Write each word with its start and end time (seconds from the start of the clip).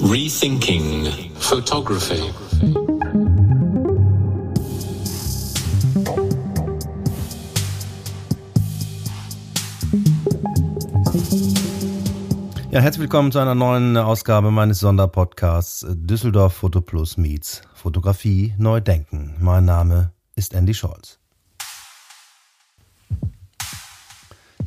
Rethinking 0.00 1.08
Photography. 1.40 2.22
Ja, 12.70 12.80
herzlich 12.80 13.00
willkommen 13.00 13.32
zu 13.32 13.40
einer 13.40 13.56
neuen 13.56 13.96
Ausgabe 13.96 14.52
meines 14.52 14.78
Sonderpodcasts 14.78 15.84
Düsseldorf 15.88 16.54
Foto 16.54 16.80
Plus 16.80 17.16
Meets 17.16 17.62
Fotografie 17.74 18.54
neu 18.56 18.80
denken. 18.80 19.34
Mein 19.40 19.64
Name 19.64 20.12
ist 20.36 20.54
Andy 20.54 20.74
Scholz. 20.74 21.18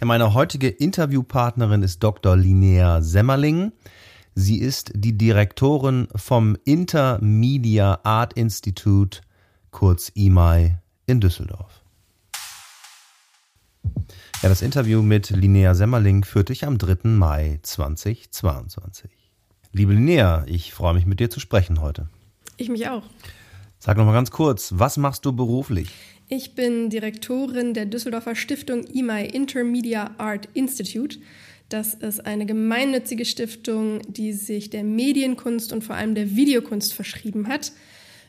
Ja, 0.02 0.08
meine 0.08 0.34
heutige 0.34 0.68
Interviewpartnerin 0.68 1.84
ist 1.84 2.04
Dr. 2.04 2.36
Linnea 2.36 3.02
Semmerling. 3.02 3.72
Sie 4.34 4.60
ist 4.60 4.92
die 4.96 5.18
Direktorin 5.18 6.08
vom 6.16 6.56
Intermedia 6.64 8.00
Art 8.04 8.34
Institute, 8.34 9.22
kurz 9.72 10.10
IMAI, 10.16 10.80
in 11.06 11.20
Düsseldorf. 11.20 11.84
Ja, 14.42 14.50
das 14.50 14.62
Interview 14.62 15.02
mit 15.02 15.30
Linnea 15.32 15.76
Semmerling 15.76 16.24
führte 16.24 16.54
ich 16.54 16.66
am 16.66 16.78
3. 16.78 17.10
Mai 17.10 17.60
2022. 17.62 19.12
Liebe 19.74 19.94
Linnea, 19.94 20.46
ich 20.48 20.74
freue 20.74 20.94
mich 20.94 21.06
mit 21.06 21.20
dir 21.20 21.30
zu 21.30 21.42
sprechen 21.42 21.82
heute. 21.82 22.08
Ich 22.56 22.70
mich 22.70 22.88
auch. 22.88 23.04
Sag 23.80 23.98
noch 23.98 24.06
mal 24.06 24.14
ganz 24.14 24.32
kurz, 24.32 24.74
was 24.78 24.96
machst 24.96 25.26
du 25.26 25.34
beruflich? 25.34 25.90
Ich 26.30 26.56
bin 26.56 26.90
Direktorin 26.90 27.74
der 27.74 27.86
Düsseldorfer 27.86 28.36
Stiftung 28.36 28.86
IMAI 28.86 29.26
Intermedia 29.26 30.12
Art 30.18 30.48
Institute. 30.54 31.20
Das 31.72 31.94
ist 31.94 32.26
eine 32.26 32.46
gemeinnützige 32.46 33.24
Stiftung, 33.24 34.02
die 34.06 34.34
sich 34.34 34.70
der 34.70 34.84
Medienkunst 34.84 35.72
und 35.72 35.86
vor 35.86 35.96
allem 35.96 36.16
der 36.16 36.36
Videokunst 36.36 36.94
verschrieben 36.94 37.48
hat. 37.48 37.72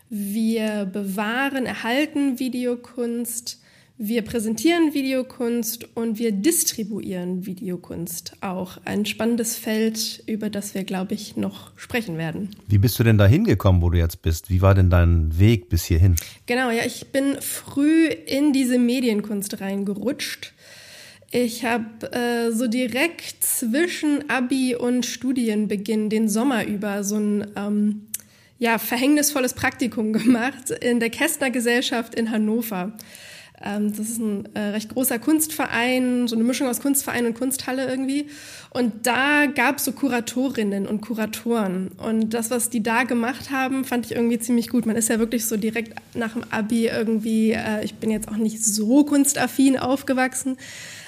Wir 0.08 0.84
bewahren, 0.84 1.66
erhalten 1.66 2.38
Videokunst, 2.38 3.60
wir 3.98 4.22
präsentieren 4.22 4.94
Videokunst 4.94 5.96
und 5.96 6.20
wir 6.20 6.30
distribuieren 6.30 7.44
Videokunst 7.44 8.34
auch. 8.42 8.78
Ein 8.84 9.06
spannendes 9.06 9.56
Feld, 9.56 10.22
über 10.28 10.48
das 10.48 10.76
wir, 10.76 10.84
glaube 10.84 11.14
ich, 11.14 11.36
noch 11.36 11.72
sprechen 11.76 12.18
werden. 12.18 12.50
Wie 12.68 12.78
bist 12.78 12.96
du 13.00 13.02
denn 13.02 13.18
da 13.18 13.26
hingekommen, 13.26 13.82
wo 13.82 13.90
du 13.90 13.98
jetzt 13.98 14.22
bist? 14.22 14.50
Wie 14.50 14.62
war 14.62 14.76
denn 14.76 14.88
dein 14.88 15.36
Weg 15.36 15.68
bis 15.68 15.84
hierhin? 15.84 16.14
Genau, 16.46 16.70
ja, 16.70 16.84
ich 16.86 17.08
bin 17.08 17.38
früh 17.40 18.06
in 18.06 18.52
diese 18.52 18.78
Medienkunst 18.78 19.60
reingerutscht. 19.60 20.54
Ich 21.34 21.64
habe 21.64 22.12
äh, 22.12 22.52
so 22.52 22.66
direkt 22.66 23.42
zwischen 23.42 24.28
Abi 24.28 24.76
und 24.76 25.06
Studienbeginn 25.06 26.10
den 26.10 26.28
Sommer 26.28 26.66
über 26.66 27.02
so 27.04 27.16
ein 27.16 27.46
ähm, 27.56 28.06
ja, 28.58 28.76
verhängnisvolles 28.76 29.54
Praktikum 29.54 30.12
gemacht 30.12 30.70
in 30.70 31.00
der 31.00 31.08
Kästner 31.08 31.48
Gesellschaft 31.50 32.14
in 32.14 32.30
Hannover. 32.30 32.92
Ähm, 33.64 33.96
das 33.96 34.10
ist 34.10 34.18
ein 34.18 34.46
äh, 34.54 34.60
recht 34.60 34.90
großer 34.90 35.18
Kunstverein, 35.18 36.28
so 36.28 36.36
eine 36.36 36.44
Mischung 36.44 36.68
aus 36.68 36.80
Kunstverein 36.80 37.24
und 37.24 37.34
Kunsthalle 37.34 37.88
irgendwie. 37.88 38.26
Und 38.68 39.06
da 39.06 39.46
gab 39.46 39.78
es 39.78 39.86
so 39.86 39.92
Kuratorinnen 39.92 40.86
und 40.86 41.00
Kuratoren. 41.00 41.92
Und 41.96 42.34
das, 42.34 42.50
was 42.50 42.68
die 42.68 42.82
da 42.82 43.04
gemacht 43.04 43.50
haben, 43.50 43.86
fand 43.86 44.04
ich 44.04 44.12
irgendwie 44.12 44.38
ziemlich 44.38 44.68
gut. 44.68 44.84
Man 44.84 44.96
ist 44.96 45.08
ja 45.08 45.18
wirklich 45.18 45.46
so 45.46 45.56
direkt 45.56 45.94
nach 46.14 46.34
dem 46.34 46.44
Abi 46.50 46.88
irgendwie, 46.88 47.52
äh, 47.52 47.82
ich 47.84 47.94
bin 47.94 48.10
jetzt 48.10 48.28
auch 48.28 48.36
nicht 48.36 48.62
so 48.62 49.04
kunstaffin 49.04 49.78
aufgewachsen, 49.78 50.58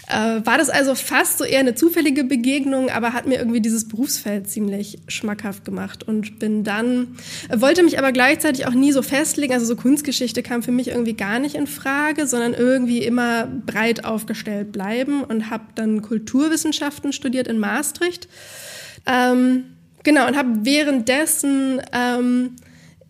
äh, 0.09 0.45
war 0.45 0.59
das 0.59 0.69
also 0.69 0.95
fast 0.95 1.39
so 1.39 1.45
eher 1.45 1.61
eine 1.61 1.75
zufällige 1.75 2.25
Begegnung, 2.25 2.91
aber 2.91 3.13
hat 3.13 3.27
mir 3.27 3.39
irgendwie 3.39 3.61
dieses 3.61 3.89
Berufsfeld 3.89 4.49
ziemlich 4.49 4.99
schmackhaft 5.09 5.65
gemacht 5.65 6.03
und 6.03 6.39
bin 6.39 6.65
dann, 6.65 7.17
äh, 7.49 7.61
wollte 7.61 7.83
mich 7.83 7.99
aber 7.99 8.13
gleichzeitig 8.13 8.67
auch 8.67 8.75
nie 8.75 8.93
so 8.93 9.03
festlegen, 9.03 9.53
also 9.53 9.67
so 9.67 9.77
Kunstgeschichte 9.77 10.43
kam 10.43 10.63
für 10.63 10.73
mich 10.73 10.89
irgendwie 10.89 11.15
gar 11.15 11.39
nicht 11.39 11.55
in 11.55 11.67
Frage, 11.67 12.27
sondern 12.27 12.55
irgendwie 12.55 12.99
immer 12.99 13.47
breit 13.47 14.05
aufgestellt 14.05 14.73
bleiben 14.73 15.25
und 15.25 15.51
habe 15.51 15.65
dann 15.75 16.03
Kulturwissenschaften 16.03 17.13
studiert 17.13 17.49
in 17.49 17.59
Maastricht. 17.59 18.29
Ähm, 19.07 19.65
genau, 20.03 20.27
und 20.27 20.37
habe 20.37 20.65
währenddessen 20.65 21.81
ähm, 21.93 22.57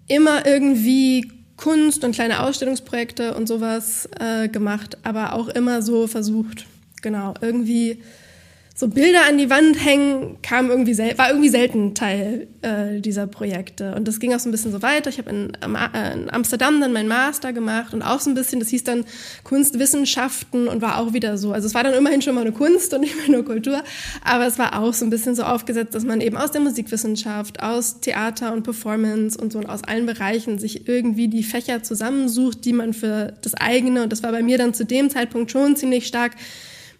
immer 0.06 0.46
irgendwie 0.46 1.30
Kunst 1.56 2.04
und 2.04 2.14
kleine 2.14 2.40
Ausstellungsprojekte 2.40 3.34
und 3.34 3.46
sowas 3.46 4.08
äh, 4.19 4.48
gemacht, 4.48 4.98
aber 5.02 5.34
auch 5.34 5.48
immer 5.48 5.82
so 5.82 6.06
versucht, 6.06 6.66
genau, 7.04 7.34
irgendwie 7.41 8.03
so 8.76 8.88
Bilder 8.88 9.20
an 9.28 9.38
die 9.38 9.50
Wand 9.50 9.84
hängen 9.84 10.38
kam 10.42 10.69
irgendwie 10.69 10.98
war 10.98 11.28
irgendwie 11.28 11.48
selten 11.48 11.94
Teil 11.94 12.48
äh, 12.62 13.00
dieser 13.00 13.28
Projekte 13.28 13.94
und 13.94 14.09
das 14.09 14.19
ging 14.19 14.34
auch 14.34 14.41
so 14.41 14.48
ein 14.48 14.53
bisschen 14.53 14.72
so 14.72 14.82
weiter. 14.82 15.10
Ich 15.10 15.19
habe 15.19 15.31
in, 15.31 15.53
äh, 15.54 16.12
in, 16.12 16.28
Amsterdam 16.28 16.81
dann 16.81 16.93
meinen 16.93 17.06
Master 17.06 17.53
gemacht 17.53 17.94
und 17.94 18.03
auch 18.03 18.19
so 18.19 18.31
ein 18.31 18.34
bisschen, 18.34 18.59
das 18.59 18.70
hieß 18.70 18.82
dann 18.82 19.04
Kunstwissenschaften 19.44 20.66
und 20.66 20.82
war 20.82 20.98
auch 20.98 21.12
wieder 21.12 21.38
so. 21.38 21.53
Also 21.53 21.69
es 21.69 21.75
war 21.75 21.84
dann 21.84 21.94
immerhin 21.94 22.20
schon 22.20 22.34
mal 22.34 22.41
eine 22.41 22.50
Kunst 22.50 22.93
und 22.93 23.03
nicht 23.03 23.16
mehr 23.16 23.28
nur 23.28 23.44
Kultur, 23.44 23.81
aber 24.25 24.44
es 24.48 24.59
war 24.59 24.76
auch 24.81 24.93
so 24.93 25.04
ein 25.04 25.10
bisschen 25.10 25.37
so 25.37 25.44
aufgesetzt, 25.44 25.94
dass 25.94 26.04
man 26.04 26.20
eben 26.20 26.37
aus 26.37 26.50
der 26.50 26.60
Musikwissenschaft, 26.60 27.62
aus 27.62 28.00
Theater 28.00 28.53
und 28.53 28.64
Performance 28.64 29.38
und 29.38 29.53
so 29.53 29.60
und 29.60 29.66
aus 29.66 29.84
allen 29.84 30.06
Bereichen 30.06 30.59
sich 30.59 30.88
irgendwie 30.88 31.28
die 31.28 31.44
Fächer 31.44 31.84
zusammensucht, 31.84 32.64
die 32.64 32.72
man 32.72 32.93
für 32.93 33.34
das 33.41 33.54
eigene 33.54 34.03
und 34.03 34.10
das 34.10 34.25
war 34.25 34.32
bei 34.32 34.43
mir 34.43 34.59
dann 34.59 34.75
zu 34.75 34.84
dem 34.84 35.10
Zeitpunkt 35.10 35.53
schon 35.53 35.76
ziemlich 35.76 36.09
stark 36.09 36.32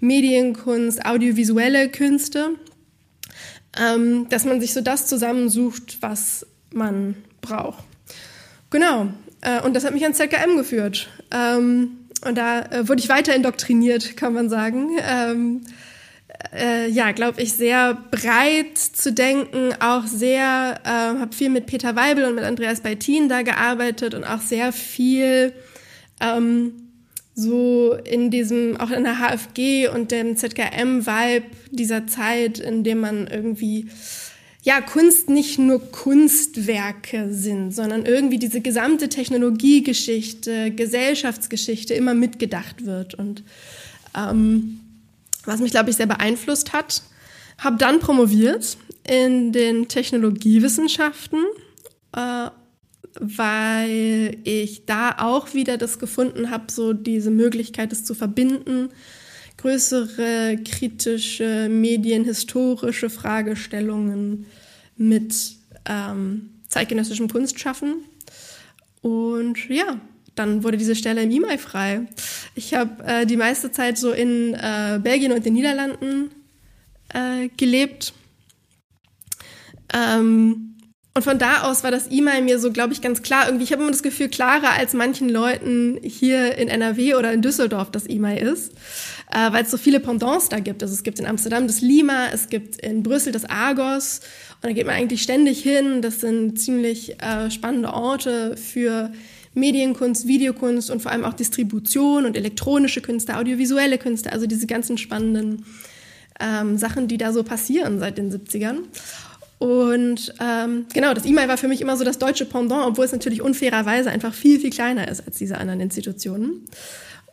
Medienkunst, 0.01 1.05
audiovisuelle 1.05 1.89
Künste, 1.89 2.51
ähm, 3.79 4.29
dass 4.29 4.45
man 4.45 4.61
sich 4.61 4.73
so 4.73 4.81
das 4.81 5.07
zusammensucht, 5.07 5.99
was 6.01 6.47
man 6.73 7.17
braucht. 7.41 7.85
Genau. 8.71 9.09
Äh, 9.41 9.61
und 9.63 9.75
das 9.75 9.85
hat 9.85 9.93
mich 9.93 10.03
ans 10.03 10.19
ZKM 10.19 10.57
geführt. 10.57 11.09
Ähm, 11.31 11.99
und 12.27 12.37
da 12.37 12.63
äh, 12.63 12.89
wurde 12.89 13.01
ich 13.01 13.09
weiter 13.09 13.35
indoktriniert, 13.35 14.17
kann 14.17 14.33
man 14.33 14.49
sagen. 14.49 14.91
Ähm, 15.07 15.61
äh, 16.53 16.89
ja, 16.89 17.13
glaube 17.13 17.43
ich, 17.43 17.53
sehr 17.53 17.95
breit 18.11 18.79
zu 18.79 19.13
denken, 19.13 19.73
auch 19.81 20.07
sehr, 20.07 20.81
äh, 20.85 20.89
habe 20.89 21.35
viel 21.35 21.51
mit 21.51 21.67
Peter 21.67 21.97
Weibel 21.97 22.25
und 22.25 22.35
mit 22.35 22.45
Andreas 22.45 22.81
Beitin 22.81 23.29
da 23.29 23.43
gearbeitet 23.43 24.15
und 24.15 24.25
auch 24.25 24.41
sehr 24.41 24.73
viel 24.73 25.53
ähm, 26.21 26.84
so 27.35 27.95
in 27.95 28.31
diesem, 28.31 28.77
auch 28.77 28.91
in 28.91 29.05
der 29.05 29.19
HFG 29.19 29.89
und 29.89 30.13
dem 30.13 30.37
ZKM-Vibe 30.37 31.47
dieser 31.71 32.07
Zeit, 32.07 32.61
in 32.61 32.85
dem 32.85 33.01
man 33.01 33.27
irgendwie, 33.27 33.89
ja, 34.63 34.81
Kunst 34.81 35.29
nicht 35.29 35.59
nur 35.59 35.81
Kunstwerke 35.91 37.33
sind, 37.33 37.75
sondern 37.75 38.07
irgendwie 38.07 38.39
diese 38.39 38.61
gesamte 38.61 39.09
Technologiegeschichte, 39.09 40.71
Gesellschaftsgeschichte 40.71 41.95
immer 41.95 42.15
mitgedacht 42.15 42.87
wird. 42.87 43.15
Und 43.15 43.43
ähm, 44.17 44.81
was 45.45 45.61
mich, 45.61 45.73
glaube 45.73 45.91
ich, 45.91 45.97
sehr 45.97 46.07
beeinflusst 46.07 46.73
hat, 46.73 47.03
habe 47.59 47.77
dann 47.77 47.99
promoviert 47.99 48.77
in 49.07 49.53
den 49.53 49.89
Technologiewissenschaften 49.89 51.45
äh, 52.17 52.49
weil 53.21 54.37
ich 54.45 54.87
da 54.87 55.17
auch 55.19 55.55
wieder 55.55 55.77
das 55.77 55.99
gefunden 55.99 56.51
habe, 56.51 56.71
so 56.71 56.93
diese 56.93 57.31
Möglichkeit, 57.31 57.93
es 57.93 58.05
zu 58.05 58.15
verbinden, 58.15 58.91
größere 59.57 60.59
kritische, 60.65 61.69
medienhistorische 61.71 63.11
Fragestellungen 63.11 64.47
mit 64.97 65.35
ähm, 65.87 66.51
zeitgenössischem 66.69 67.29
Kunstschaffen. 67.29 68.05
Und 69.01 69.69
ja, 69.69 70.01
dann 70.35 70.65
wurde 70.65 70.77
diese 70.77 70.97
Stelle 70.97 71.23
im 71.23 71.31
IMAI 71.31 71.59
frei. 71.59 72.07
Ich 72.55 72.75
habe 72.75 73.05
äh, 73.05 73.27
die 73.27 73.37
meiste 73.37 73.71
Zeit 73.71 73.99
so 73.99 74.13
in 74.13 74.55
äh, 74.55 74.99
Belgien 75.03 75.33
und 75.33 75.45
den 75.45 75.55
Niederlanden 75.55 76.31
äh, 77.13 77.49
gelebt. 77.57 78.13
Ähm, 79.93 80.74
und 81.17 81.23
von 81.23 81.39
da 81.39 81.63
aus 81.63 81.85
war 81.85 81.93
das 81.93 82.11
E-Mail 82.11 82.43
mir 82.43 82.59
so, 82.59 82.73
glaube 82.73 82.93
ich, 82.93 83.01
ganz 83.01 83.23
klar. 83.23 83.47
Irgendwie, 83.47 83.63
ich 83.63 83.71
habe 83.71 83.83
immer 83.83 83.93
das 83.93 84.03
Gefühl, 84.03 84.29
klarer 84.29 84.73
als 84.77 84.95
manchen 84.95 85.29
Leuten 85.29 86.01
hier 86.03 86.59
in 86.59 86.67
NRW 86.67 87.15
oder 87.15 87.33
in 87.33 87.41
Düsseldorf 87.41 87.93
das 87.93 88.09
E-Mail 88.09 88.45
ist, 88.45 88.73
äh, 89.31 89.53
weil 89.53 89.63
es 89.63 89.71
so 89.71 89.77
viele 89.77 90.01
Pendants 90.01 90.49
da 90.49 90.59
gibt. 90.59 90.83
Also 90.83 90.93
es 90.93 91.05
gibt 91.05 91.21
in 91.21 91.27
Amsterdam 91.27 91.69
das 91.69 91.81
Lima, 91.81 92.31
es 92.33 92.49
gibt 92.49 92.81
in 92.81 93.05
Brüssel 93.05 93.33
das 93.33 93.45
Argos 93.45 94.23
und 94.57 94.65
da 94.65 94.73
geht 94.73 94.87
man 94.87 94.97
eigentlich 94.97 95.23
ständig 95.23 95.63
hin. 95.63 96.03
Das 96.03 96.21
sind 96.21 96.59
ziemlich 96.59 97.23
äh, 97.23 97.49
spannende 97.49 97.95
Orte 97.95 98.57
für 98.57 99.13
Medienkunst, 99.55 100.27
Videokunst 100.27 100.91
und 100.91 101.01
vor 101.01 101.13
allem 101.13 101.25
auch 101.25 101.35
Distribution 101.35 102.27
und 102.27 102.37
elektronische 102.37 103.01
Künste, 103.01 103.37
audiovisuelle 103.37 103.99
Künste, 103.99 104.33
also 104.33 104.49
diese 104.49 104.67
ganzen 104.67 104.99
spannenden 104.99 105.65
ähm, 106.41 106.77
Sachen, 106.77 107.07
die 107.07 107.19
da 107.19 107.33
so 107.33 107.45
passieren 107.45 108.01
seit 108.01 108.19
den 108.19 108.33
70ern. 108.33 108.79
Und 109.59 110.35
ähm, 110.41 110.87
genau, 110.93 111.15
das 111.15 111.25
E-Mail 111.25 111.49
war 111.49 111.57
für 111.57 111.69
mich 111.69 111.81
immer 111.81 111.97
so 111.97 112.05
das 112.05 112.19
deutsche 112.19 112.45
Pendant, 112.45 112.87
obwohl 112.87 113.05
es 113.05 113.13
natürlich 113.13 113.41
unfairerweise 113.41 114.11
einfach 114.11 114.35
viel, 114.35 114.61
viel 114.61 114.71
kleiner 114.71 115.09
ist 115.09 115.27
als 115.27 115.37
diese 115.37 115.59
anderen 115.59 115.81
Institutionen. 115.81 116.67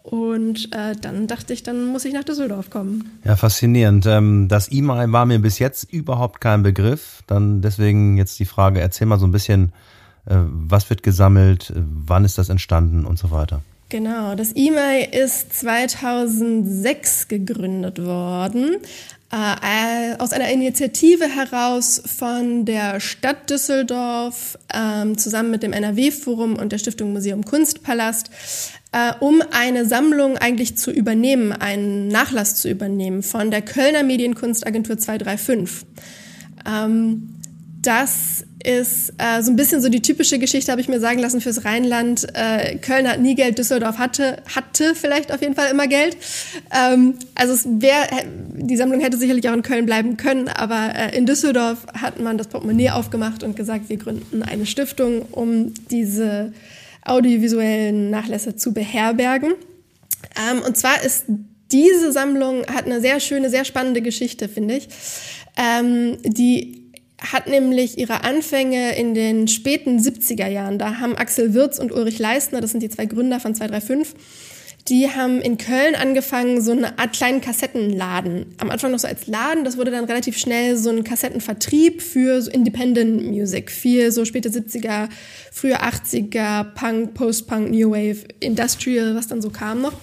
Und 0.03 0.73
äh, 0.73 0.95
dann 0.99 1.27
dachte 1.27 1.53
ich, 1.53 1.61
dann 1.63 1.85
muss 1.85 2.05
ich 2.05 2.13
nach 2.13 2.23
Düsseldorf 2.23 2.69
kommen. 2.69 3.19
Ja, 3.23 3.35
faszinierend. 3.35 4.05
Ähm, 4.07 4.47
das 4.47 4.71
E-Mail 4.71 5.11
war 5.11 5.25
mir 5.25 5.39
bis 5.39 5.59
jetzt 5.59 5.91
überhaupt 5.91 6.41
kein 6.41 6.63
Begriff. 6.63 7.21
Dann 7.27 7.61
deswegen 7.61 8.17
jetzt 8.17 8.39
die 8.39 8.45
Frage, 8.45 8.79
erzähl 8.79 9.05
mal 9.05 9.19
so 9.19 9.27
ein 9.27 9.31
bisschen, 9.31 9.73
äh, 10.25 10.35
was 10.47 10.89
wird 10.89 11.03
gesammelt, 11.03 11.71
wann 11.75 12.25
ist 12.25 12.37
das 12.37 12.49
entstanden 12.49 13.05
und 13.05 13.19
so 13.19 13.29
weiter. 13.29 13.61
Genau, 13.89 14.35
das 14.35 14.55
E-Mail 14.55 15.09
ist 15.11 15.53
2006 15.53 17.27
gegründet 17.27 18.03
worden 18.03 18.77
äh, 19.31 20.17
aus 20.17 20.33
einer 20.33 20.49
Initiative 20.49 21.25
heraus 21.25 22.01
von 22.05 22.65
der 22.65 22.99
Stadt 22.99 23.49
Düsseldorf 23.49 24.57
ähm, 24.73 25.17
zusammen 25.17 25.51
mit 25.51 25.63
dem 25.63 25.71
NRW-Forum 25.71 26.57
und 26.57 26.71
der 26.71 26.79
Stiftung 26.79 27.13
Museum 27.13 27.45
Kunstpalast, 27.45 28.29
äh, 28.91 29.13
um 29.21 29.41
eine 29.51 29.85
Sammlung 29.85 30.37
eigentlich 30.37 30.77
zu 30.77 30.91
übernehmen, 30.91 31.53
einen 31.53 32.09
Nachlass 32.09 32.55
zu 32.55 32.69
übernehmen 32.69 33.23
von 33.23 33.51
der 33.51 33.61
Kölner 33.61 34.03
Medienkunstagentur 34.03 34.97
235. 34.97 35.87
Ähm, 36.69 37.35
das 37.81 38.45
ist 38.65 39.13
äh, 39.17 39.41
so 39.41 39.51
ein 39.51 39.55
bisschen 39.55 39.81
so 39.81 39.89
die 39.89 40.01
typische 40.01 40.39
Geschichte, 40.39 40.71
habe 40.71 40.81
ich 40.81 40.87
mir 40.87 40.99
sagen 40.99 41.19
lassen, 41.19 41.41
fürs 41.41 41.65
Rheinland. 41.65 42.27
Äh, 42.33 42.77
Köln 42.77 43.07
hat 43.07 43.19
nie 43.19 43.35
Geld, 43.35 43.57
Düsseldorf 43.57 43.97
hatte, 43.97 44.37
hatte 44.53 44.95
vielleicht 44.95 45.31
auf 45.31 45.41
jeden 45.41 45.55
Fall 45.55 45.69
immer 45.71 45.87
Geld. 45.87 46.17
Ähm, 46.75 47.15
also 47.35 47.53
es 47.53 47.65
wär, 47.65 48.07
die 48.53 48.77
Sammlung 48.77 48.99
hätte 49.01 49.17
sicherlich 49.17 49.47
auch 49.49 49.53
in 49.53 49.61
Köln 49.61 49.85
bleiben 49.85 50.17
können, 50.17 50.47
aber 50.47 50.93
äh, 50.95 51.17
in 51.17 51.25
Düsseldorf 51.25 51.85
hat 51.93 52.19
man 52.19 52.37
das 52.37 52.47
Portemonnaie 52.47 52.91
aufgemacht 52.91 53.43
und 53.43 53.55
gesagt, 53.55 53.89
wir 53.89 53.97
gründen 53.97 54.43
eine 54.43 54.65
Stiftung, 54.65 55.23
um 55.31 55.73
diese 55.89 56.53
audiovisuellen 57.03 58.09
Nachlässe 58.09 58.55
zu 58.55 58.73
beherbergen. 58.73 59.53
Ähm, 60.51 60.61
und 60.61 60.77
zwar 60.77 61.03
ist 61.03 61.25
diese 61.71 62.11
Sammlung 62.11 62.65
hat 62.67 62.85
eine 62.85 63.01
sehr 63.01 63.19
schöne, 63.19 63.49
sehr 63.49 63.65
spannende 63.65 64.01
Geschichte, 64.01 64.49
finde 64.49 64.77
ich. 64.77 64.89
Ähm, 65.57 66.17
die 66.23 66.80
hat 67.21 67.47
nämlich 67.47 67.97
ihre 67.97 68.23
Anfänge 68.23 68.95
in 68.95 69.13
den 69.13 69.47
späten 69.47 69.99
70er 69.99 70.47
Jahren. 70.47 70.79
Da 70.79 70.99
haben 70.99 71.15
Axel 71.15 71.53
Wirz 71.53 71.77
und 71.77 71.91
Ulrich 71.91 72.19
Leistner, 72.19 72.61
das 72.61 72.71
sind 72.71 72.81
die 72.81 72.89
zwei 72.89 73.05
Gründer 73.05 73.39
von 73.39 73.53
235, 73.53 74.15
die 74.87 75.07
haben 75.09 75.39
in 75.41 75.59
Köln 75.59 75.93
angefangen, 75.93 76.61
so 76.61 76.71
eine 76.71 76.97
Art 76.97 77.13
kleinen 77.13 77.39
Kassettenladen. 77.39 78.47
Am 78.57 78.71
Anfang 78.71 78.91
noch 78.91 78.97
so 78.97 79.07
als 79.07 79.27
Laden, 79.27 79.63
das 79.63 79.77
wurde 79.77 79.91
dann 79.91 80.05
relativ 80.05 80.37
schnell 80.37 80.75
so 80.75 80.89
ein 80.89 81.03
Kassettenvertrieb 81.03 82.01
für 82.01 82.41
so 82.41 82.49
Independent 82.49 83.27
Music. 83.27 83.69
Viel 83.69 84.11
so 84.11 84.25
späte 84.25 84.49
70er, 84.49 85.09
frühe 85.51 85.79
80er, 85.79 86.63
Punk, 86.73 87.13
Post-Punk, 87.13 87.69
New 87.69 87.91
Wave, 87.91 88.23
Industrial, 88.39 89.15
was 89.15 89.27
dann 89.27 89.43
so 89.43 89.51
kam 89.51 89.81
noch. 89.81 89.93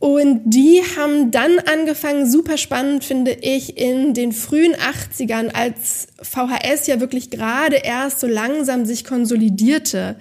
Und 0.00 0.42
die 0.44 0.80
haben 0.96 1.32
dann 1.32 1.58
angefangen, 1.58 2.30
super 2.30 2.56
spannend 2.56 3.04
finde 3.04 3.32
ich, 3.32 3.76
in 3.76 4.14
den 4.14 4.32
frühen 4.32 4.74
80ern, 4.76 5.52
als 5.52 6.06
VHS 6.22 6.86
ja 6.86 7.00
wirklich 7.00 7.30
gerade 7.30 7.76
erst 7.76 8.20
so 8.20 8.28
langsam 8.28 8.86
sich 8.86 9.04
konsolidierte. 9.04 10.14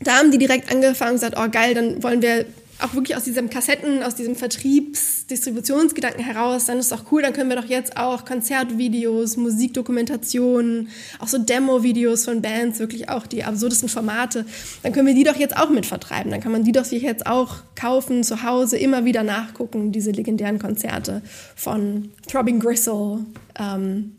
Da 0.00 0.18
haben 0.18 0.30
die 0.30 0.38
direkt 0.38 0.70
angefangen 0.70 1.12
und 1.12 1.16
gesagt, 1.16 1.36
oh 1.36 1.50
geil, 1.50 1.74
dann 1.74 2.02
wollen 2.04 2.22
wir 2.22 2.46
auch 2.80 2.94
wirklich 2.94 3.16
aus 3.16 3.24
diesem 3.24 3.50
Kassetten, 3.50 4.02
aus 4.02 4.14
diesem 4.14 4.36
Vertriebs-, 4.36 5.26
Distributionsgedanken 5.26 6.24
heraus, 6.24 6.66
dann 6.66 6.78
ist 6.78 6.86
es 6.86 6.92
auch 6.92 7.10
cool, 7.12 7.22
dann 7.22 7.32
können 7.32 7.48
wir 7.48 7.56
doch 7.56 7.68
jetzt 7.68 7.96
auch 7.96 8.24
Konzertvideos, 8.24 9.36
Musikdokumentationen, 9.36 10.88
auch 11.18 11.28
so 11.28 11.38
Demo-Videos 11.38 12.24
von 12.24 12.42
Bands, 12.42 12.78
wirklich 12.78 13.08
auch 13.08 13.26
die 13.26 13.44
absurdesten 13.44 13.88
Formate, 13.88 14.44
dann 14.82 14.92
können 14.92 15.06
wir 15.06 15.14
die 15.14 15.24
doch 15.24 15.36
jetzt 15.36 15.56
auch 15.56 15.70
mit 15.70 15.86
vertreiben. 15.86 16.30
Dann 16.30 16.40
kann 16.40 16.52
man 16.52 16.64
die 16.64 16.72
doch 16.72 16.84
sich 16.84 17.02
jetzt 17.02 17.26
auch 17.26 17.56
kaufen, 17.74 18.24
zu 18.24 18.42
Hause, 18.42 18.76
immer 18.76 19.04
wieder 19.04 19.22
nachgucken, 19.22 19.92
diese 19.92 20.10
legendären 20.10 20.58
Konzerte 20.58 21.22
von 21.56 22.10
Throbbing 22.28 22.60
Gristle, 22.60 23.24
ähm, 23.58 24.16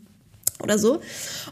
oder 0.62 0.78
so 0.78 1.00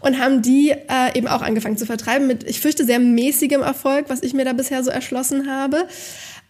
und 0.01 0.19
haben 0.19 0.43
die 0.43 0.71
äh, 0.71 1.17
eben 1.17 1.29
auch 1.29 1.43
angefangen 1.43 1.77
zu 1.77 1.87
vertreiben 1.87 2.27
mit, 2.27 2.45
ich 2.45 2.61
fürchte, 2.61 2.85
sehr 2.85 2.99
mäßigem 2.99 3.61
Erfolg, 3.61 4.07
was 4.09 4.23
ich 4.23 4.33
mir 4.33 4.45
da 4.45 4.53
bisher 4.53 4.83
so 4.83 4.91
erschlossen 4.91 5.51
habe 5.51 5.87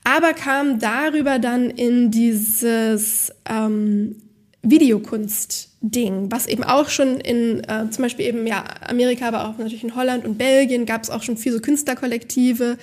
aber 0.04 0.34
kam 0.34 0.78
darüber 0.78 1.38
dann 1.38 1.70
in 1.70 2.10
dieses 2.10 3.32
ähm, 3.48 4.16
Videokunst-Ding, 4.62 6.30
was 6.30 6.46
eben 6.46 6.64
auch 6.64 6.88
schon 6.88 7.20
in 7.20 7.62
äh, 7.64 7.90
zum 7.90 8.02
Beispiel 8.02 8.26
eben 8.26 8.46
ja 8.46 8.64
Amerika, 8.86 9.28
aber 9.28 9.48
auch 9.48 9.58
natürlich 9.58 9.84
in 9.84 9.94
Holland 9.94 10.24
und 10.24 10.38
Belgien 10.38 10.86
gab 10.86 11.02
es 11.02 11.10
auch 11.10 11.22
schon 11.22 11.36
viele 11.36 11.56
so 11.56 11.60
Künstlerkollektive, 11.60 12.78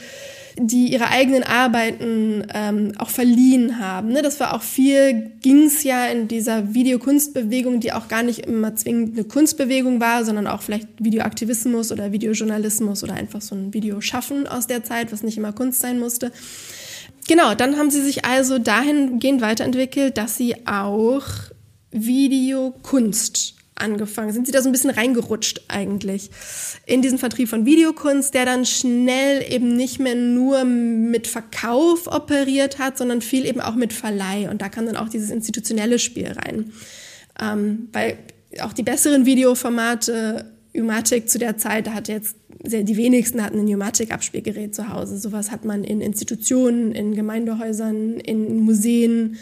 die 0.57 0.91
ihre 0.91 1.07
eigenen 1.07 1.43
Arbeiten 1.43 2.45
ähm, 2.53 2.93
auch 2.97 3.09
verliehen 3.09 3.79
haben. 3.79 4.09
Ne? 4.09 4.21
Das 4.21 4.39
war 4.39 4.53
auch 4.53 4.61
viel, 4.61 5.31
ging 5.41 5.65
es 5.65 5.83
ja 5.83 6.07
in 6.07 6.27
dieser 6.27 6.73
Videokunstbewegung, 6.73 7.79
die 7.79 7.93
auch 7.93 8.07
gar 8.07 8.23
nicht 8.23 8.45
immer 8.45 8.75
zwingend 8.75 9.13
eine 9.13 9.23
Kunstbewegung 9.23 10.01
war, 10.01 10.25
sondern 10.25 10.47
auch 10.47 10.61
vielleicht 10.61 10.87
Videoaktivismus 10.99 11.91
oder 11.91 12.11
Videojournalismus 12.11 13.03
oder 13.03 13.13
einfach 13.13 13.41
so 13.41 13.55
ein 13.55 13.73
Videoschaffen 13.73 14.47
aus 14.47 14.67
der 14.67 14.83
Zeit, 14.83 15.11
was 15.11 15.23
nicht 15.23 15.37
immer 15.37 15.53
Kunst 15.53 15.81
sein 15.81 15.99
musste. 15.99 16.31
Genau, 17.27 17.53
dann 17.55 17.77
haben 17.77 17.91
sie 17.91 18.01
sich 18.01 18.25
also 18.25 18.57
dahingehend 18.57 19.41
weiterentwickelt, 19.41 20.17
dass 20.17 20.37
sie 20.37 20.67
auch 20.67 21.23
Videokunst 21.91 23.55
angefangen 23.75 24.31
sind. 24.31 24.45
Sie 24.45 24.51
da 24.51 24.61
so 24.61 24.69
ein 24.69 24.71
bisschen 24.71 24.89
reingerutscht 24.91 25.61
eigentlich 25.67 26.29
in 26.85 27.01
diesen 27.01 27.17
Vertrieb 27.17 27.49
von 27.49 27.65
Videokunst, 27.65 28.33
der 28.33 28.45
dann 28.45 28.65
schnell 28.65 29.43
eben 29.51 29.75
nicht 29.75 29.99
mehr 29.99 30.15
nur 30.15 30.63
mit 30.63 31.27
Verkauf 31.27 32.07
operiert 32.07 32.79
hat, 32.79 32.97
sondern 32.97 33.21
viel 33.21 33.45
eben 33.45 33.61
auch 33.61 33.75
mit 33.75 33.93
Verleih. 33.93 34.49
Und 34.49 34.61
da 34.61 34.69
kam 34.69 34.85
dann 34.85 34.97
auch 34.97 35.09
dieses 35.09 35.29
institutionelle 35.29 35.99
Spiel 35.99 36.31
rein. 36.31 36.71
Ähm, 37.41 37.89
weil 37.91 38.17
auch 38.61 38.73
die 38.73 38.83
besseren 38.83 39.25
Videoformate 39.25 40.50
Umatic 40.73 41.29
zu 41.29 41.39
der 41.39 41.57
Zeit, 41.57 41.87
da 41.87 41.93
hat 41.93 42.07
jetzt 42.07 42.35
sehr, 42.63 42.83
die 42.83 42.97
wenigsten 42.97 43.43
hatten 43.43 43.59
ein 43.59 43.73
Umatic-Abspielgerät 43.73 44.73
zu 44.75 44.89
Hause. 44.89 45.17
Sowas 45.17 45.51
hat 45.51 45.65
man 45.65 45.83
in 45.83 46.01
Institutionen, 46.01 46.91
in 46.91 47.15
Gemeindehäusern, 47.15 48.19
in 48.19 48.59
Museen. 48.61 49.37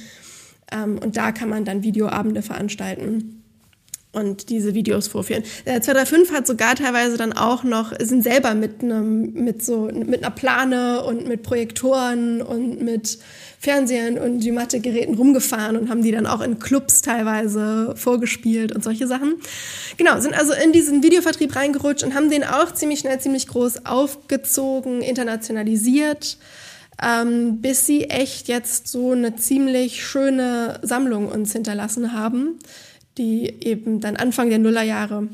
Ähm, 0.71 0.97
und 0.97 1.17
da 1.17 1.31
kann 1.31 1.49
man 1.49 1.65
dann 1.65 1.83
Videoabende 1.83 2.41
veranstalten 2.41 3.38
und 4.11 4.49
diese 4.49 4.73
Videos 4.73 5.07
vorführen. 5.07 5.43
Der 5.67 5.81
235 5.81 6.35
hat 6.35 6.47
sogar 6.47 6.75
teilweise 6.75 7.15
dann 7.17 7.31
auch 7.31 7.63
noch, 7.63 7.93
sind 7.99 8.23
selber 8.23 8.55
mit 8.55 8.81
einem, 8.81 9.33
mit 9.33 9.63
so, 9.63 9.89
mit 9.93 10.23
einer 10.23 10.31
Plane 10.31 11.03
und 11.03 11.27
mit 11.27 11.43
Projektoren 11.43 12.41
und 12.41 12.81
mit 12.81 13.19
Fernsehern 13.59 14.17
und 14.17 14.39
Gematik-Geräten 14.39 15.13
rumgefahren 15.13 15.77
und 15.77 15.89
haben 15.89 16.01
die 16.01 16.11
dann 16.11 16.25
auch 16.25 16.41
in 16.41 16.57
Clubs 16.57 17.01
teilweise 17.01 17.93
vorgespielt 17.95 18.73
und 18.73 18.83
solche 18.83 19.05
Sachen. 19.05 19.35
Genau, 19.97 20.19
sind 20.19 20.33
also 20.33 20.53
in 20.53 20.71
diesen 20.71 21.03
Videovertrieb 21.03 21.55
reingerutscht 21.55 22.03
und 22.03 22.15
haben 22.15 22.31
den 22.31 22.43
auch 22.43 22.73
ziemlich 22.73 23.01
schnell, 23.01 23.19
ziemlich 23.19 23.47
groß 23.47 23.85
aufgezogen, 23.85 25.01
internationalisiert. 25.01 26.37
Ähm, 27.01 27.61
bis 27.61 27.85
sie 27.85 28.09
echt 28.09 28.49
jetzt 28.49 28.89
so 28.89 29.11
eine 29.11 29.37
ziemlich 29.37 30.05
schöne 30.05 30.81
Sammlung 30.81 31.29
uns 31.29 31.53
hinterlassen 31.53 32.11
haben, 32.11 32.59
die 33.19 33.53
eben 33.61 33.99
dann 33.99 34.15
Anfang 34.15 34.49
der 34.49 34.57
Nullerjahre 34.57 35.27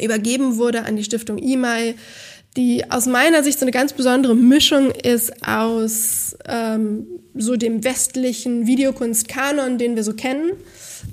übergeben 0.00 0.56
wurde 0.56 0.84
an 0.84 0.96
die 0.96 1.04
Stiftung 1.04 1.36
IMAI, 1.36 1.94
die 2.56 2.90
aus 2.90 3.06
meiner 3.06 3.44
Sicht 3.44 3.58
so 3.58 3.64
eine 3.64 3.70
ganz 3.70 3.92
besondere 3.92 4.34
Mischung 4.34 4.90
ist 4.90 5.46
aus 5.46 6.36
ähm, 6.46 7.06
so 7.34 7.56
dem 7.56 7.84
westlichen 7.84 8.66
Videokunstkanon, 8.66 9.78
den 9.78 9.94
wir 9.94 10.02
so 10.02 10.14
kennen, 10.14 10.52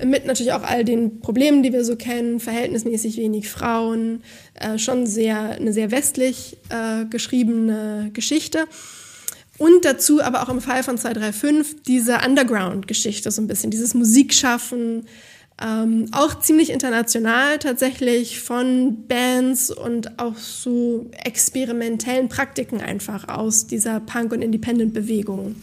mit 0.04 0.26
natürlich 0.26 0.54
auch 0.54 0.64
all 0.64 0.84
den 0.84 1.20
Problemen, 1.20 1.62
die 1.62 1.74
wir 1.74 1.86
so 1.86 1.96
kennen, 1.96 2.40
verhältnismäßig 2.40 3.18
wenig 3.18 3.50
Frauen, 3.50 4.24
äh, 4.56 4.80
schon 4.80 5.06
sehr 5.06 5.52
eine 5.52 5.74
sehr 5.74 5.92
westlich 5.92 6.58
äh, 6.70 7.06
geschriebene 7.06 8.10
Geschichte. 8.14 8.66
Und 9.60 9.86
dazu 9.86 10.22
aber 10.22 10.44
auch 10.44 10.50
im 10.50 10.62
Fall 10.62 10.84
von 10.84 10.98
235 10.98 11.84
diese 11.88 12.20
Underground-Geschichte 12.26 13.32
so 13.32 13.42
ein 13.42 13.48
bisschen, 13.48 13.72
dieses 13.72 13.94
Musikschaffen, 13.94 15.08
ähm, 15.60 16.08
auch 16.12 16.40
ziemlich 16.40 16.70
international 16.70 17.58
tatsächlich 17.58 18.40
von 18.40 19.08
Bands 19.08 19.72
und 19.72 20.20
auch 20.20 20.36
so 20.36 21.10
experimentellen 21.24 22.30
Praktiken 22.30 22.80
einfach 22.82 23.28
aus 23.28 23.66
dieser 23.66 24.00
Punk- 24.00 24.34
und 24.34 24.44
Independent-Bewegung, 24.44 25.56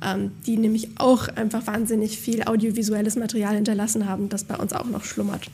ähm, 0.00 0.30
die 0.46 0.56
nämlich 0.56 0.90
auch 0.98 1.26
einfach 1.28 1.66
wahnsinnig 1.66 2.18
viel 2.18 2.44
audiovisuelles 2.44 3.16
Material 3.16 3.56
hinterlassen 3.56 4.08
haben, 4.08 4.28
das 4.28 4.44
bei 4.44 4.56
uns 4.56 4.72
auch 4.72 4.86
noch 4.86 5.04
schlummert. 5.04 5.50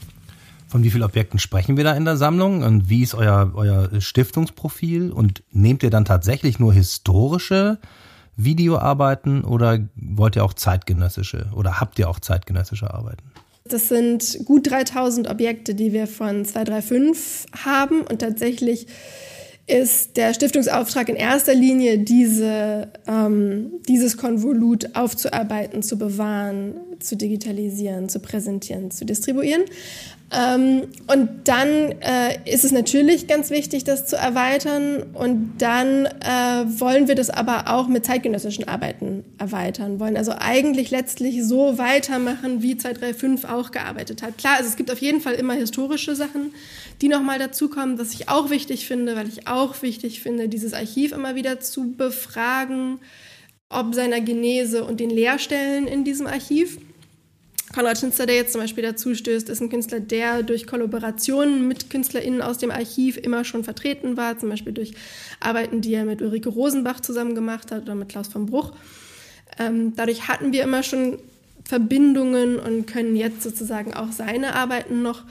Von 0.68 0.84
wie 0.84 0.90
vielen 0.90 1.04
Objekten 1.04 1.38
sprechen 1.38 1.76
wir 1.78 1.84
da 1.84 1.94
in 1.94 2.04
der 2.04 2.16
Sammlung 2.18 2.62
und 2.62 2.90
wie 2.90 3.02
ist 3.02 3.14
euer, 3.14 3.52
euer 3.54 4.00
Stiftungsprofil 4.00 5.12
und 5.12 5.42
nehmt 5.50 5.82
ihr 5.82 5.90
dann 5.90 6.04
tatsächlich 6.04 6.58
nur 6.58 6.74
historische 6.74 7.78
Videoarbeiten 8.36 9.44
oder 9.44 9.78
wollt 9.96 10.36
ihr 10.36 10.44
auch 10.44 10.54
zeitgenössische 10.54 11.48
oder 11.54 11.80
habt 11.80 11.98
ihr 11.98 12.08
auch 12.08 12.20
zeitgenössische 12.20 12.92
Arbeiten? 12.92 13.22
Das 13.64 13.88
sind 13.88 14.44
gut 14.44 14.70
3000 14.70 15.30
Objekte, 15.30 15.74
die 15.74 15.92
wir 15.92 16.06
von 16.06 16.44
235 16.44 17.64
haben 17.64 18.02
und 18.02 18.18
tatsächlich 18.20 18.86
ist 19.66 20.16
der 20.16 20.34
Stiftungsauftrag 20.34 21.08
in 21.08 21.16
erster 21.16 21.54
Linie, 21.54 21.98
diese, 21.98 22.88
ähm, 23.06 23.72
dieses 23.88 24.16
Konvolut 24.16 24.94
aufzuarbeiten, 24.94 25.82
zu 25.82 25.96
bewahren, 25.96 26.74
zu 26.98 27.16
digitalisieren, 27.16 28.08
zu 28.08 28.20
präsentieren, 28.20 28.90
zu 28.90 29.04
distribuieren. 29.04 29.62
Ähm, 30.34 30.88
und 31.08 31.28
dann 31.44 31.68
äh, 32.00 32.38
ist 32.46 32.64
es 32.64 32.72
natürlich 32.72 33.26
ganz 33.26 33.50
wichtig, 33.50 33.84
das 33.84 34.06
zu 34.06 34.16
erweitern. 34.16 35.02
Und 35.12 35.54
dann 35.58 36.06
äh, 36.06 36.80
wollen 36.80 37.06
wir 37.06 37.14
das 37.14 37.28
aber 37.28 37.64
auch 37.68 37.86
mit 37.86 38.06
zeitgenössischen 38.06 38.66
Arbeiten 38.66 39.24
erweitern, 39.38 40.00
wollen 40.00 40.16
also 40.16 40.32
eigentlich 40.38 40.90
letztlich 40.90 41.44
so 41.44 41.76
weitermachen, 41.76 42.62
wie 42.62 42.76
235 42.76 43.48
auch 43.50 43.72
gearbeitet 43.72 44.22
hat. 44.22 44.38
Klar, 44.38 44.56
also 44.56 44.70
es 44.70 44.76
gibt 44.76 44.90
auf 44.90 44.98
jeden 44.98 45.20
Fall 45.20 45.34
immer 45.34 45.52
historische 45.52 46.16
Sachen, 46.16 46.54
die 47.02 47.08
nochmal 47.08 47.38
dazukommen, 47.38 47.98
was 47.98 48.14
ich 48.14 48.30
auch 48.30 48.48
wichtig 48.48 48.86
finde, 48.86 49.16
weil 49.16 49.28
ich 49.28 49.48
auch 49.48 49.51
wichtig 49.82 50.20
finde, 50.20 50.48
dieses 50.48 50.74
Archiv 50.74 51.12
immer 51.12 51.34
wieder 51.34 51.60
zu 51.60 51.92
befragen, 51.92 52.98
ob 53.68 53.94
seiner 53.94 54.20
Genese 54.20 54.84
und 54.84 55.00
den 55.00 55.10
Leerstellen 55.10 55.86
in 55.86 56.04
diesem 56.04 56.26
Archiv. 56.26 56.78
Konrad 57.74 57.98
Schinzer, 57.98 58.26
der 58.26 58.36
jetzt 58.36 58.52
zum 58.52 58.60
Beispiel 58.60 58.84
dazu 58.84 59.14
stößt, 59.14 59.48
ist 59.48 59.62
ein 59.62 59.70
Künstler, 59.70 60.00
der 60.00 60.42
durch 60.42 60.66
Kollaborationen 60.66 61.66
mit 61.66 61.88
KünstlerInnen 61.88 62.42
aus 62.42 62.58
dem 62.58 62.70
Archiv 62.70 63.16
immer 63.16 63.44
schon 63.44 63.64
vertreten 63.64 64.16
war, 64.18 64.38
zum 64.38 64.50
Beispiel 64.50 64.74
durch 64.74 64.92
Arbeiten, 65.40 65.80
die 65.80 65.94
er 65.94 66.04
mit 66.04 66.20
Ulrike 66.20 66.50
Rosenbach 66.50 67.00
zusammen 67.00 67.34
gemacht 67.34 67.70
hat 67.70 67.82
oder 67.82 67.94
mit 67.94 68.10
Klaus 68.10 68.28
von 68.28 68.46
Bruch. 68.46 68.72
Ähm, 69.58 69.94
dadurch 69.96 70.28
hatten 70.28 70.52
wir 70.52 70.62
immer 70.62 70.82
schon 70.82 71.18
Verbindungen 71.64 72.58
und 72.58 72.86
können 72.86 73.16
jetzt 73.16 73.42
sozusagen 73.42 73.94
auch 73.94 74.12
seine 74.12 74.54
Arbeiten 74.54 75.02
noch 75.02 75.24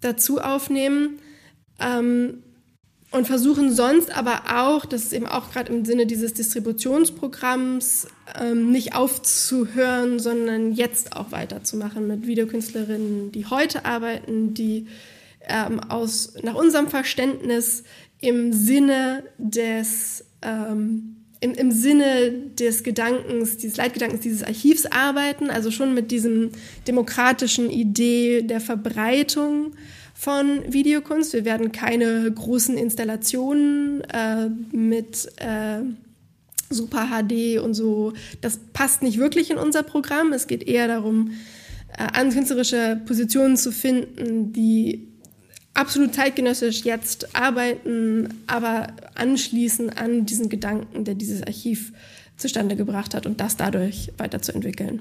dazu 0.00 0.40
aufnehmen. 0.40 1.20
Ähm, 1.80 2.42
und 3.12 3.26
versuchen 3.26 3.72
sonst 3.72 4.10
aber 4.16 4.42
auch, 4.56 4.86
das 4.86 5.04
ist 5.04 5.12
eben 5.12 5.26
auch 5.26 5.52
gerade 5.52 5.72
im 5.72 5.84
Sinne 5.84 6.06
dieses 6.06 6.32
Distributionsprogramms, 6.32 8.06
ähm, 8.40 8.72
nicht 8.72 8.94
aufzuhören, 8.94 10.18
sondern 10.18 10.72
jetzt 10.72 11.14
auch 11.14 11.30
weiterzumachen 11.30 12.06
mit 12.06 12.26
Videokünstlerinnen, 12.26 13.30
die 13.30 13.46
heute 13.46 13.84
arbeiten, 13.84 14.54
die 14.54 14.86
ähm, 15.46 15.80
aus, 15.80 16.34
nach 16.42 16.54
unserem 16.54 16.88
Verständnis 16.88 17.84
im 18.20 18.52
Sinne 18.54 19.24
des, 19.36 20.24
ähm, 20.40 21.16
im, 21.40 21.52
im 21.52 21.70
Sinne 21.70 22.32
des 22.58 22.82
Gedankens, 22.82 23.58
dieses 23.58 23.76
Leitgedankens 23.76 24.22
dieses 24.22 24.42
Archivs 24.42 24.86
arbeiten, 24.86 25.50
also 25.50 25.70
schon 25.70 25.92
mit 25.92 26.10
diesem 26.10 26.50
demokratischen 26.86 27.68
Idee 27.68 28.42
der 28.42 28.60
Verbreitung 28.60 29.72
von 30.22 30.72
Videokunst. 30.72 31.32
Wir 31.32 31.44
werden 31.44 31.72
keine 31.72 32.30
großen 32.30 32.78
Installationen 32.78 34.02
äh, 34.02 34.50
mit 34.70 35.26
äh, 35.38 35.80
Super 36.70 37.08
HD 37.08 37.58
und 37.58 37.74
so. 37.74 38.12
Das 38.40 38.60
passt 38.72 39.02
nicht 39.02 39.18
wirklich 39.18 39.50
in 39.50 39.58
unser 39.58 39.82
Programm. 39.82 40.32
Es 40.32 40.46
geht 40.46 40.62
eher 40.62 40.86
darum, 40.86 41.32
äh, 41.98 42.30
künstlerische 42.30 43.00
Positionen 43.04 43.56
zu 43.56 43.72
finden, 43.72 44.52
die 44.52 45.08
absolut 45.74 46.14
zeitgenössisch 46.14 46.84
jetzt 46.84 47.34
arbeiten, 47.34 48.28
aber 48.46 48.92
anschließen 49.16 49.90
an 49.90 50.24
diesen 50.24 50.48
Gedanken, 50.48 51.04
der 51.04 51.16
dieses 51.16 51.42
Archiv 51.42 51.92
zustande 52.36 52.76
gebracht 52.76 53.14
hat 53.14 53.26
und 53.26 53.40
das 53.40 53.56
dadurch 53.56 54.12
weiterzuentwickeln. 54.18 55.00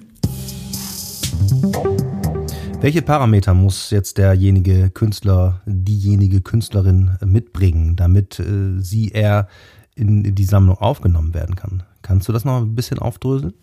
Welche 2.82 3.04
Parameter 3.04 3.54
muss 3.54 3.92
jetzt 3.92 4.18
derjenige 4.18 4.90
Künstler, 4.90 5.62
diejenige 5.68 6.42
Künstlerin 6.42 7.12
mitbringen, 7.24 7.96
damit 7.96 8.40
äh, 8.40 8.80
sie 8.80 9.10
eher 9.10 9.48
in 9.94 10.34
die 10.34 10.46
Sammlung 10.46 10.80
aufgenommen 10.80 11.36
werden 11.36 11.56
kann? 11.56 11.84
Kannst 12.02 12.28
du 12.28 12.34
das 12.34 12.44
noch 12.44 12.58
ein 12.58 12.74
bisschen 12.74 12.98
aufdröseln? 12.98 13.54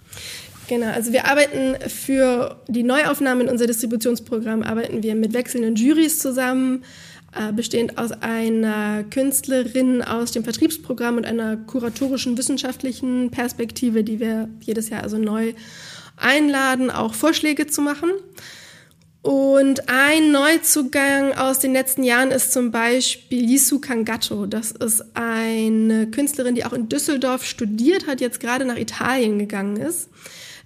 Genau, 0.69 0.87
also 0.93 1.13
wir 1.13 1.27
arbeiten 1.27 1.75
für 1.89 2.63
die 2.69 2.85
Neuaufnahme 2.85 3.43
in 3.43 3.49
unser 3.49 3.67
Distributionsprogramm, 3.67 4.63
arbeiten 4.63 5.03
wir 5.03 5.17
mit 5.17 5.33
wechselnden 5.33 5.75
Jurys 5.75 6.21
zusammen, 6.21 6.85
äh, 7.35 7.53
bestehend 7.53 7.99
aus 7.99 8.13
einer 8.13 9.03
Künstlerin 9.03 10.01
aus 10.01 10.31
dem 10.31 10.45
Vertriebsprogramm 10.45 11.17
und 11.17 11.27
einer 11.27 11.57
kuratorischen 11.57 12.39
wissenschaftlichen 12.39 13.33
Perspektive, 13.33 14.05
die 14.05 14.21
wir 14.21 14.49
jedes 14.61 14.91
Jahr 14.91 15.03
also 15.03 15.19
neu 15.19 15.55
einladen, 16.17 16.93
auch 16.93 17.15
Vorschläge 17.15 17.67
zu 17.67 17.83
machen. 17.83 18.11
Und 19.29 19.91
ein 19.91 20.33
Neuzugang 20.33 21.35
aus 21.35 21.59
den 21.59 21.75
letzten 21.75 22.03
Jahren 22.03 22.31
ist 22.31 22.51
zum 22.51 22.71
Beispiel 22.71 23.45
Yisu 23.45 23.79
Kangato. 23.79 24.47
Das 24.47 24.71
ist 24.71 25.05
eine 25.13 26.07
Künstlerin, 26.11 26.55
die 26.55 26.65
auch 26.65 26.73
in 26.73 26.89
Düsseldorf 26.89 27.45
studiert 27.45 28.07
hat, 28.07 28.23
jetzt 28.23 28.41
gerade 28.41 28.65
nach 28.65 28.79
Italien 28.79 29.39
gegangen 29.39 29.77
ist. 29.77 30.09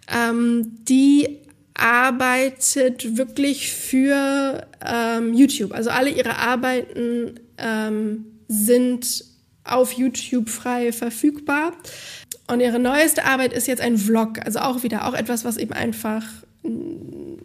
Ähm, 0.06 0.76
die 0.88 1.40
arbeitet 1.74 3.16
wirklich 3.16 3.72
für 3.72 4.64
ähm, 4.86 5.34
YouTube. 5.34 5.72
Also 5.72 5.90
alle 5.90 6.10
ihre 6.10 6.36
Arbeiten 6.36 7.40
ähm, 7.58 8.26
sind 8.46 9.24
auf 9.64 9.90
YouTube 9.90 10.48
frei 10.48 10.92
verfügbar. 10.92 11.72
Und 12.46 12.60
ihre 12.60 12.78
neueste 12.78 13.24
Arbeit 13.24 13.54
ist 13.54 13.66
jetzt 13.66 13.82
ein 13.82 13.98
Vlog, 13.98 14.38
also 14.44 14.60
auch 14.60 14.84
wieder 14.84 15.08
auch 15.08 15.14
etwas, 15.14 15.44
was 15.44 15.56
eben 15.56 15.72
einfach 15.72 16.22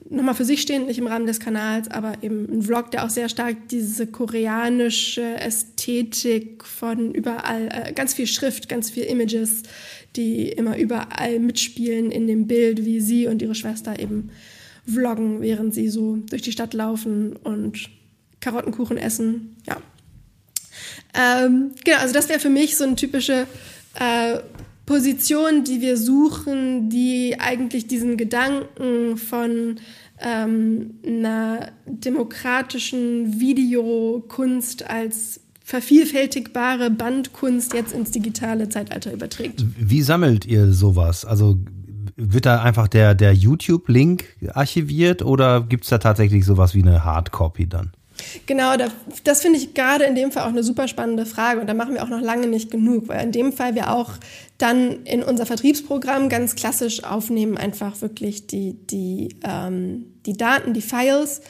nochmal 0.10 0.36
für 0.36 0.46
sich 0.46 0.62
stehend, 0.62 0.88
nicht 0.88 1.00
im 1.00 1.08
Rahmen 1.08 1.26
des 1.26 1.40
Kanals, 1.40 1.90
aber 1.90 2.14
eben 2.22 2.48
ein 2.52 2.62
Vlog, 2.62 2.92
der 2.92 3.06
auch 3.06 3.10
sehr 3.10 3.30
stark 3.30 3.70
diese 3.70 4.08
koreanische 4.08 5.36
Ästhetik 5.40 6.64
von 6.64 7.14
überall, 7.14 7.70
äh, 7.72 7.94
ganz 7.94 8.14
viel 8.14 8.28
Schrift, 8.28 8.70
ganz 8.70 8.90
viel 8.90 9.04
Images, 9.04 9.64
die 10.16 10.50
immer 10.50 10.78
überall 10.78 11.40
mitspielen 11.40 12.12
in 12.12 12.28
dem 12.28 12.48
Bild, 12.48 12.86
wie 12.86 13.02
sie 13.02 13.28
und 13.28 13.42
ihre 13.42 13.56
Schwester 13.56 14.00
eben 14.00 14.32
vloggen, 14.92 15.42
während 15.42 15.74
sie 15.74 15.90
so 15.90 16.18
durch 16.30 16.42
die 16.42 16.52
Stadt 16.52 16.74
laufen 16.74 17.36
und 17.36 17.90
Karottenkuchen 18.40 18.98
essen. 18.98 19.58
Ja. 19.68 19.78
Ähm, 21.14 21.72
genau, 21.84 21.98
also 21.98 22.14
das 22.14 22.30
wäre 22.30 22.40
für 22.40 22.50
mich 22.50 22.78
so 22.78 22.84
eine 22.84 22.96
typische 22.96 23.48
äh, 24.00 24.40
Position, 24.88 25.66
die 25.66 25.82
wir 25.82 25.98
suchen, 25.98 26.90
die 26.90 27.36
eigentlich 27.40 27.88
diesen 27.88 28.16
Gedanken 28.16 29.18
von 29.18 29.76
ähm, 30.20 30.96
einer 31.06 31.72
demokratischen 31.86 33.40
Videokunst 33.40 34.90
als 34.90 35.42
vervielfältigbare 35.62 36.90
Bandkunst 36.90 37.74
jetzt 37.74 37.94
ins 37.94 38.12
digitale 38.12 38.70
Zeitalter 38.70 39.12
überträgt. 39.12 39.66
Wie 39.78 40.02
sammelt 40.02 40.46
ihr 40.46 40.72
sowas? 40.72 41.26
Also 41.26 41.58
wird 42.16 42.46
da 42.46 42.62
einfach 42.62 42.88
der, 42.88 43.14
der 43.14 43.34
YouTube-Link 43.34 44.24
archiviert 44.54 45.22
oder 45.22 45.64
gibt 45.64 45.84
es 45.84 45.90
da 45.90 45.98
tatsächlich 45.98 46.46
sowas 46.46 46.74
wie 46.74 46.82
eine 46.82 47.04
Hardcopy 47.04 47.68
dann? 47.68 47.92
Genau, 48.46 48.74
das 49.24 49.42
finde 49.42 49.60
ich 49.60 49.74
gerade 49.74 50.06
in 50.06 50.16
dem 50.16 50.32
Fall 50.32 50.44
auch 50.44 50.50
eine 50.50 50.64
super 50.64 50.88
spannende 50.88 51.26
Frage 51.26 51.62
und 51.62 51.68
da 51.68 51.74
machen 51.74 51.94
wir 51.94 52.04
auch 52.04 52.10
noch 52.10 52.22
lange 52.22 52.48
nicht 52.48 52.72
genug, 52.72 53.08
weil 53.08 53.24
in 53.24 53.32
dem 53.32 53.54
Fall 53.54 53.76
wir 53.76 53.94
auch 53.94 54.14
dann 54.58 55.04
in 55.04 55.24
unser 55.24 55.46
Vertriebsprogramm 55.46 56.30
ganz 56.30 56.56
klassisch 56.56 57.04
aufnehmen, 57.04 57.58
einfach 57.58 58.02
wirklich 58.02 58.48
die, 58.48 58.74
die, 58.74 59.30
ähm, 59.44 60.06
die 60.26 60.34
Daten, 60.34 60.74
die 60.74 60.82
Files, 60.82 61.42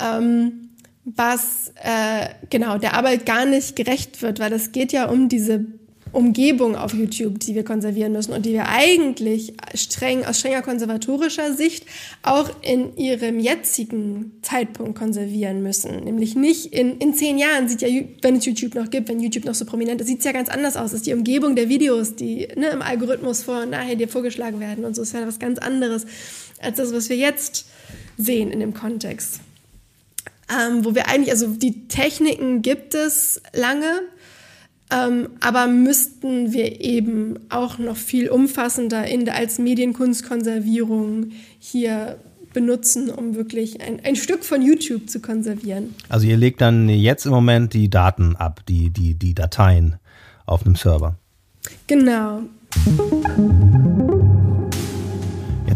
ähm, 0.00 0.70
was 1.04 1.72
äh, 1.82 2.28
genau 2.50 2.78
der 2.78 2.94
Arbeit 2.94 3.26
gar 3.26 3.44
nicht 3.44 3.76
gerecht 3.76 4.22
wird, 4.22 4.40
weil 4.40 4.52
es 4.52 4.72
geht 4.72 4.92
ja 4.92 5.06
um 5.06 5.28
diese 5.28 5.64
Umgebung 6.12 6.76
auf 6.76 6.92
YouTube, 6.94 7.38
die 7.40 7.54
wir 7.54 7.64
konservieren 7.64 8.12
müssen 8.12 8.32
und 8.32 8.46
die 8.46 8.52
wir 8.52 8.68
eigentlich 8.68 9.54
streng, 9.74 10.24
aus 10.24 10.38
strenger 10.38 10.62
konservatorischer 10.62 11.54
Sicht 11.54 11.84
auch 12.22 12.50
in 12.62 12.96
ihrem 12.96 13.40
jetzigen 13.40 14.32
Zeitpunkt 14.42 14.98
konservieren 14.98 15.62
müssen. 15.62 16.04
Nämlich 16.04 16.34
nicht 16.34 16.72
in, 16.72 16.98
in 16.98 17.14
zehn 17.14 17.38
Jahren 17.38 17.68
sieht 17.68 17.82
ja, 17.82 17.88
wenn 18.22 18.36
es 18.36 18.46
YouTube 18.46 18.74
noch 18.74 18.90
gibt, 18.90 19.08
wenn 19.08 19.20
YouTube 19.20 19.44
noch 19.44 19.54
so 19.54 19.64
prominent 19.64 20.00
ist, 20.00 20.06
sieht 20.06 20.20
es 20.20 20.24
ja 20.24 20.32
ganz 20.32 20.48
anders 20.48 20.76
aus. 20.76 20.90
Das 20.90 21.00
ist 21.00 21.06
die 21.06 21.14
Umgebung 21.14 21.56
der 21.56 21.68
Videos, 21.68 22.16
die 22.16 22.48
ne, 22.56 22.68
im 22.68 22.82
Algorithmus 22.82 23.42
vor 23.42 23.62
und 23.62 23.70
nachher 23.70 23.96
dir 23.96 24.08
vorgeschlagen 24.08 24.60
werden 24.60 24.84
und 24.84 24.94
so 24.94 25.02
ist 25.02 25.12
ja 25.12 25.26
was 25.26 25.38
ganz 25.38 25.58
anderes 25.58 26.06
als 26.60 26.76
das, 26.76 26.92
was 26.92 27.08
wir 27.08 27.16
jetzt 27.16 27.66
sehen 28.16 28.50
in 28.50 28.60
dem 28.60 28.74
Kontext. 28.74 29.40
Ähm, 30.50 30.84
wo 30.84 30.94
wir 30.94 31.08
eigentlich, 31.08 31.30
also 31.30 31.46
die 31.46 31.88
Techniken 31.88 32.62
gibt 32.62 32.94
es 32.94 33.42
lange, 33.52 34.02
ähm, 34.90 35.28
aber 35.40 35.66
müssten 35.66 36.52
wir 36.52 36.80
eben 36.80 37.38
auch 37.50 37.78
noch 37.78 37.96
viel 37.96 38.28
umfassender 38.28 39.06
in 39.06 39.24
der, 39.24 39.36
als 39.36 39.58
Medienkunstkonservierung 39.58 41.32
hier 41.58 42.18
benutzen, 42.54 43.10
um 43.10 43.34
wirklich 43.34 43.80
ein, 43.80 44.00
ein 44.04 44.16
Stück 44.16 44.44
von 44.44 44.62
YouTube 44.62 45.08
zu 45.10 45.20
konservieren. 45.20 45.94
Also 46.08 46.26
ihr 46.26 46.36
legt 46.36 46.60
dann 46.60 46.88
jetzt 46.88 47.26
im 47.26 47.32
Moment 47.32 47.74
die 47.74 47.90
Daten 47.90 48.34
ab, 48.36 48.62
die, 48.68 48.90
die, 48.90 49.14
die 49.14 49.34
Dateien 49.34 49.96
auf 50.46 50.64
einem 50.64 50.74
Server. 50.74 51.16
Genau. 51.86 52.42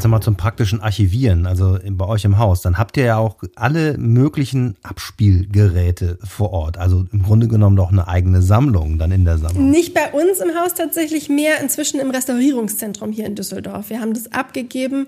Jetzt 0.03 0.07
nochmal 0.07 0.21
zum 0.21 0.35
praktischen 0.35 0.81
Archivieren, 0.81 1.47
also 1.47 1.79
bei 1.93 2.05
euch 2.05 2.25
im 2.25 2.37
Haus. 2.37 2.61
Dann 2.61 2.77
habt 2.77 2.97
ihr 2.97 3.05
ja 3.05 3.19
auch 3.19 3.37
alle 3.55 3.97
möglichen 3.99 4.75
Abspielgeräte 4.83 6.19
vor 6.25 6.53
Ort. 6.53 6.77
Also 6.77 7.07
im 7.13 7.23
Grunde 7.23 7.47
genommen 7.47 7.77
doch 7.77 7.93
eine 7.93 8.09
eigene 8.09 8.43
Sammlung 8.43 8.99
dann 8.99 9.13
in 9.13 9.25
der 9.25 9.39
Sammlung. 9.39 9.71
Nicht 9.71 9.95
bei 9.95 10.11
uns 10.11 10.41
im 10.41 10.57
Haus 10.61 10.75
tatsächlich 10.75 11.29
mehr, 11.29 11.61
inzwischen 11.61 12.01
im 12.01 12.11
Restaurierungszentrum 12.11 13.13
hier 13.13 13.27
in 13.27 13.37
Düsseldorf. 13.37 13.91
Wir 13.91 14.01
haben 14.01 14.13
das 14.13 14.33
abgegeben. 14.33 15.07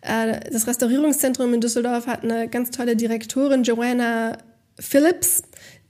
Äh, 0.00 0.50
das 0.50 0.66
Restaurierungszentrum 0.66 1.54
in 1.54 1.60
Düsseldorf 1.60 2.08
hat 2.08 2.24
eine 2.24 2.48
ganz 2.48 2.72
tolle 2.72 2.96
Direktorin, 2.96 3.62
Joanna 3.62 4.38
Phillips, 4.76 5.44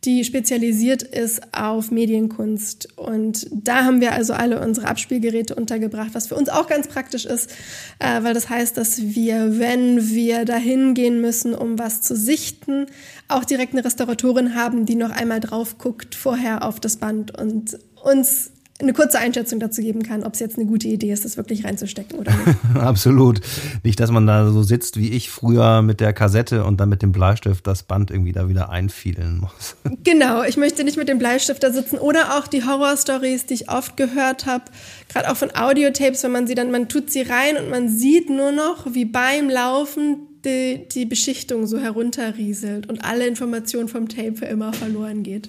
die 0.04 0.24
spezialisiert 0.24 1.02
ist 1.02 1.54
auf 1.54 1.90
Medienkunst. 1.90 2.98
Und 2.98 3.46
da 3.52 3.84
haben 3.84 4.00
wir 4.00 4.12
also 4.12 4.32
alle 4.32 4.60
unsere 4.60 4.88
Abspielgeräte 4.88 5.54
untergebracht, 5.54 6.10
was 6.12 6.26
für 6.26 6.34
uns 6.34 6.48
auch 6.48 6.66
ganz 6.66 6.88
praktisch 6.88 7.24
ist, 7.24 7.50
äh, 8.00 8.22
weil 8.22 8.34
das 8.34 8.48
heißt, 8.48 8.76
dass 8.76 9.00
wir, 9.00 9.58
wenn 9.58 10.10
wir 10.10 10.44
dahin 10.44 10.94
gehen 10.94 11.20
müssen, 11.20 11.54
um 11.54 11.78
was 11.78 12.00
zu 12.00 12.16
sichten, 12.16 12.86
auch 13.28 13.44
direkt 13.44 13.74
eine 13.74 13.84
Restauratorin 13.84 14.54
haben, 14.56 14.86
die 14.86 14.96
noch 14.96 15.10
einmal 15.10 15.40
drauf 15.40 15.78
guckt 15.78 16.14
vorher 16.14 16.64
auf 16.66 16.80
das 16.80 16.96
Band 16.96 17.38
und 17.38 17.78
uns 18.02 18.50
eine 18.82 18.92
kurze 18.92 19.18
Einschätzung 19.18 19.60
dazu 19.60 19.80
geben 19.80 20.02
kann, 20.02 20.24
ob 20.24 20.34
es 20.34 20.40
jetzt 20.40 20.56
eine 20.56 20.66
gute 20.66 20.88
Idee 20.88 21.12
ist, 21.12 21.24
das 21.24 21.36
wirklich 21.36 21.64
reinzustecken 21.64 22.18
oder 22.18 22.32
nicht. 22.32 22.58
Absolut. 22.74 23.40
Nicht, 23.82 24.00
dass 24.00 24.10
man 24.10 24.26
da 24.26 24.50
so 24.50 24.62
sitzt 24.62 24.98
wie 24.98 25.10
ich 25.10 25.30
früher 25.30 25.82
mit 25.82 26.00
der 26.00 26.12
Kassette 26.12 26.64
und 26.64 26.80
dann 26.80 26.88
mit 26.88 27.02
dem 27.02 27.12
Bleistift 27.12 27.66
das 27.66 27.82
Band 27.82 28.10
irgendwie 28.10 28.32
da 28.32 28.48
wieder 28.48 28.70
einfielen 28.70 29.38
muss. 29.38 29.76
Genau, 30.04 30.42
ich 30.42 30.56
möchte 30.56 30.82
nicht 30.82 30.96
mit 30.96 31.08
dem 31.08 31.18
Bleistift 31.18 31.62
da 31.62 31.70
sitzen 31.70 31.96
oder 31.96 32.36
auch 32.36 32.48
die 32.48 32.64
Horrorstories, 32.64 33.46
die 33.46 33.54
ich 33.54 33.70
oft 33.70 33.96
gehört 33.96 34.46
habe, 34.46 34.64
gerade 35.08 35.30
auch 35.30 35.36
von 35.36 35.54
Audiotapes, 35.54 36.24
wenn 36.24 36.32
man 36.32 36.46
sie 36.48 36.56
dann, 36.56 36.72
man 36.72 36.88
tut 36.88 37.10
sie 37.10 37.22
rein 37.22 37.56
und 37.56 37.70
man 37.70 37.88
sieht 37.88 38.28
nur 38.28 38.50
noch, 38.50 38.92
wie 38.92 39.04
beim 39.04 39.48
Laufen 39.48 40.26
die, 40.44 40.88
die 40.92 41.06
Beschichtung 41.06 41.66
so 41.66 41.78
herunterrieselt 41.78 42.88
und 42.88 43.04
alle 43.04 43.26
Informationen 43.26 43.88
vom 43.88 44.08
Tape 44.08 44.34
für 44.34 44.46
immer 44.46 44.72
verloren 44.72 45.22
geht. 45.22 45.48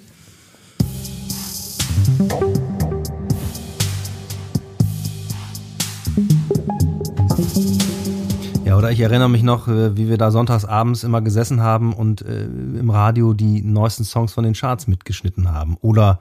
Oder 8.76 8.90
ich 8.90 9.00
erinnere 9.00 9.28
mich 9.28 9.42
noch, 9.42 9.68
äh, 9.68 9.96
wie 9.96 10.08
wir 10.08 10.18
da 10.18 10.30
sonntags 10.30 10.64
abends 10.64 11.04
immer 11.04 11.22
gesessen 11.22 11.60
haben 11.60 11.92
und 11.92 12.22
äh, 12.22 12.44
im 12.44 12.90
Radio 12.90 13.32
die 13.32 13.62
neuesten 13.62 14.04
Songs 14.04 14.32
von 14.32 14.44
den 14.44 14.54
Charts 14.54 14.86
mitgeschnitten 14.86 15.52
haben 15.52 15.76
oder, 15.80 16.20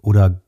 oder 0.00 0.40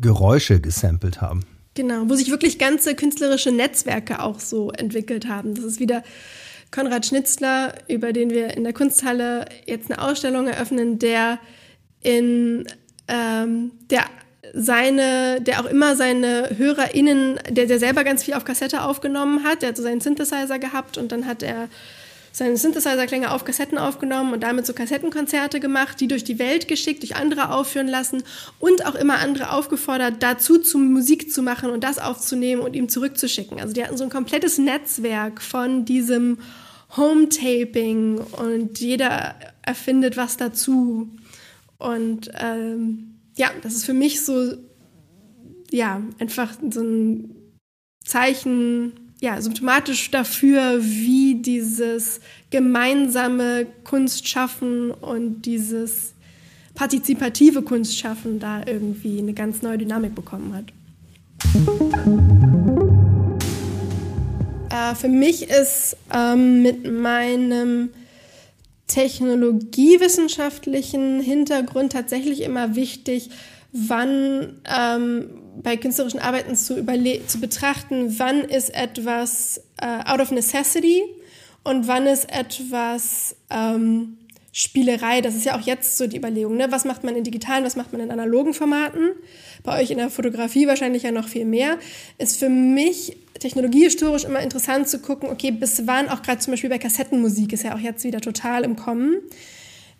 Geräusche 0.00 0.60
gesampelt 0.60 1.20
haben. 1.20 1.40
Genau, 1.74 2.08
wo 2.08 2.14
sich 2.14 2.30
wirklich 2.30 2.58
ganze 2.58 2.94
künstlerische 2.94 3.50
Netzwerke 3.50 4.22
auch 4.22 4.38
so 4.38 4.70
entwickelt 4.70 5.28
haben. 5.28 5.54
Das 5.54 5.64
ist 5.64 5.80
wieder 5.80 6.02
Konrad 6.70 7.06
Schnitzler, 7.06 7.74
über 7.88 8.12
den 8.12 8.30
wir 8.30 8.56
in 8.56 8.64
der 8.64 8.72
Kunsthalle 8.72 9.46
jetzt 9.66 9.90
eine 9.90 10.02
Ausstellung 10.02 10.46
eröffnen, 10.46 10.98
der 10.98 11.38
in 12.00 12.64
ähm, 13.08 13.72
der 13.90 14.04
seine, 14.54 15.40
der 15.40 15.60
auch 15.60 15.66
immer 15.66 15.96
seine 15.96 16.50
HörerInnen, 16.56 17.40
der, 17.50 17.66
der 17.66 17.78
selber 17.78 18.04
ganz 18.04 18.22
viel 18.22 18.34
auf 18.34 18.44
Kassette 18.44 18.82
aufgenommen 18.82 19.42
hat, 19.42 19.62
der 19.62 19.70
hat 19.70 19.76
so 19.76 19.82
seinen 19.82 20.00
Synthesizer 20.00 20.58
gehabt 20.58 20.96
und 20.96 21.10
dann 21.10 21.26
hat 21.26 21.42
er 21.42 21.68
seine 22.30 22.56
Synthesizer-Klänge 22.56 23.30
auf 23.30 23.44
Kassetten 23.44 23.78
aufgenommen 23.78 24.32
und 24.32 24.42
damit 24.42 24.66
so 24.66 24.72
Kassettenkonzerte 24.72 25.60
gemacht, 25.60 26.00
die 26.00 26.08
durch 26.08 26.24
die 26.24 26.40
Welt 26.40 26.66
geschickt, 26.66 27.02
durch 27.02 27.14
andere 27.14 27.52
aufführen 27.52 27.86
lassen 27.86 28.24
und 28.58 28.86
auch 28.86 28.96
immer 28.96 29.18
andere 29.18 29.52
aufgefordert, 29.52 30.16
dazu 30.20 30.58
zu 30.58 30.78
Musik 30.78 31.32
zu 31.32 31.42
machen 31.42 31.70
und 31.70 31.84
das 31.84 31.98
aufzunehmen 31.98 32.62
und 32.62 32.74
ihm 32.74 32.88
zurückzuschicken. 32.88 33.60
Also 33.60 33.72
die 33.72 33.84
hatten 33.84 33.96
so 33.96 34.02
ein 34.02 34.10
komplettes 34.10 34.58
Netzwerk 34.58 35.40
von 35.40 35.84
diesem 35.84 36.38
Home-Taping 36.96 38.18
und 38.18 38.80
jeder 38.80 39.36
erfindet 39.62 40.16
was 40.16 40.36
dazu. 40.36 41.08
Und 41.78 42.30
ähm, 42.40 43.13
ja, 43.36 43.50
das 43.62 43.74
ist 43.74 43.84
für 43.84 43.94
mich 43.94 44.24
so, 44.24 44.54
ja, 45.70 46.02
einfach 46.18 46.54
so 46.70 46.82
ein 46.82 47.34
Zeichen, 48.04 48.92
ja, 49.20 49.40
symptomatisch 49.40 50.10
dafür, 50.10 50.82
wie 50.82 51.36
dieses 51.36 52.20
gemeinsame 52.50 53.66
Kunstschaffen 53.84 54.90
und 54.90 55.42
dieses 55.42 56.14
partizipative 56.74 57.62
Kunstschaffen 57.62 58.38
da 58.38 58.62
irgendwie 58.66 59.18
eine 59.18 59.32
ganz 59.32 59.62
neue 59.62 59.78
Dynamik 59.78 60.14
bekommen 60.14 60.54
hat. 60.54 60.72
Äh, 64.70 64.94
für 64.96 65.08
mich 65.08 65.48
ist 65.48 65.96
ähm, 66.12 66.62
mit 66.62 66.90
meinem 66.90 67.90
technologiewissenschaftlichen 68.94 71.20
Hintergrund 71.20 71.92
tatsächlich 71.92 72.42
immer 72.42 72.76
wichtig, 72.76 73.30
wann 73.72 74.60
ähm, 74.72 75.30
bei 75.60 75.76
künstlerischen 75.76 76.20
Arbeiten 76.20 76.54
zu, 76.54 76.76
zu 77.26 77.40
betrachten, 77.40 78.20
wann 78.20 78.44
ist 78.44 78.72
etwas 78.72 79.60
äh, 79.80 79.98
out 80.04 80.20
of 80.20 80.30
necessity 80.30 81.02
und 81.64 81.88
wann 81.88 82.06
ist 82.06 82.32
etwas 82.32 83.34
ähm, 83.50 84.18
Spielerei. 84.56 85.20
Das 85.20 85.34
ist 85.34 85.44
ja 85.44 85.58
auch 85.58 85.66
jetzt 85.66 85.98
so 85.98 86.06
die 86.06 86.16
Überlegung. 86.16 86.56
Ne? 86.56 86.68
Was 86.70 86.84
macht 86.84 87.02
man 87.02 87.16
in 87.16 87.24
digitalen, 87.24 87.64
was 87.64 87.74
macht 87.74 87.90
man 87.92 88.00
in 88.00 88.12
analogen 88.12 88.54
Formaten? 88.54 89.10
Bei 89.64 89.82
euch 89.82 89.90
in 89.90 89.98
der 89.98 90.10
Fotografie 90.10 90.68
wahrscheinlich 90.68 91.02
ja 91.02 91.10
noch 91.10 91.26
viel 91.26 91.44
mehr. 91.44 91.76
Ist 92.18 92.38
für 92.38 92.48
mich 92.48 93.16
technologiehistorisch 93.40 94.22
immer 94.22 94.38
interessant 94.38 94.88
zu 94.88 95.00
gucken, 95.00 95.28
okay, 95.28 95.50
bis 95.50 95.88
wann, 95.88 96.08
auch 96.08 96.22
gerade 96.22 96.38
zum 96.38 96.52
Beispiel 96.52 96.70
bei 96.70 96.78
Kassettenmusik, 96.78 97.52
ist 97.52 97.64
ja 97.64 97.74
auch 97.74 97.80
jetzt 97.80 98.04
wieder 98.04 98.20
total 98.20 98.62
im 98.62 98.76
Kommen. 98.76 99.16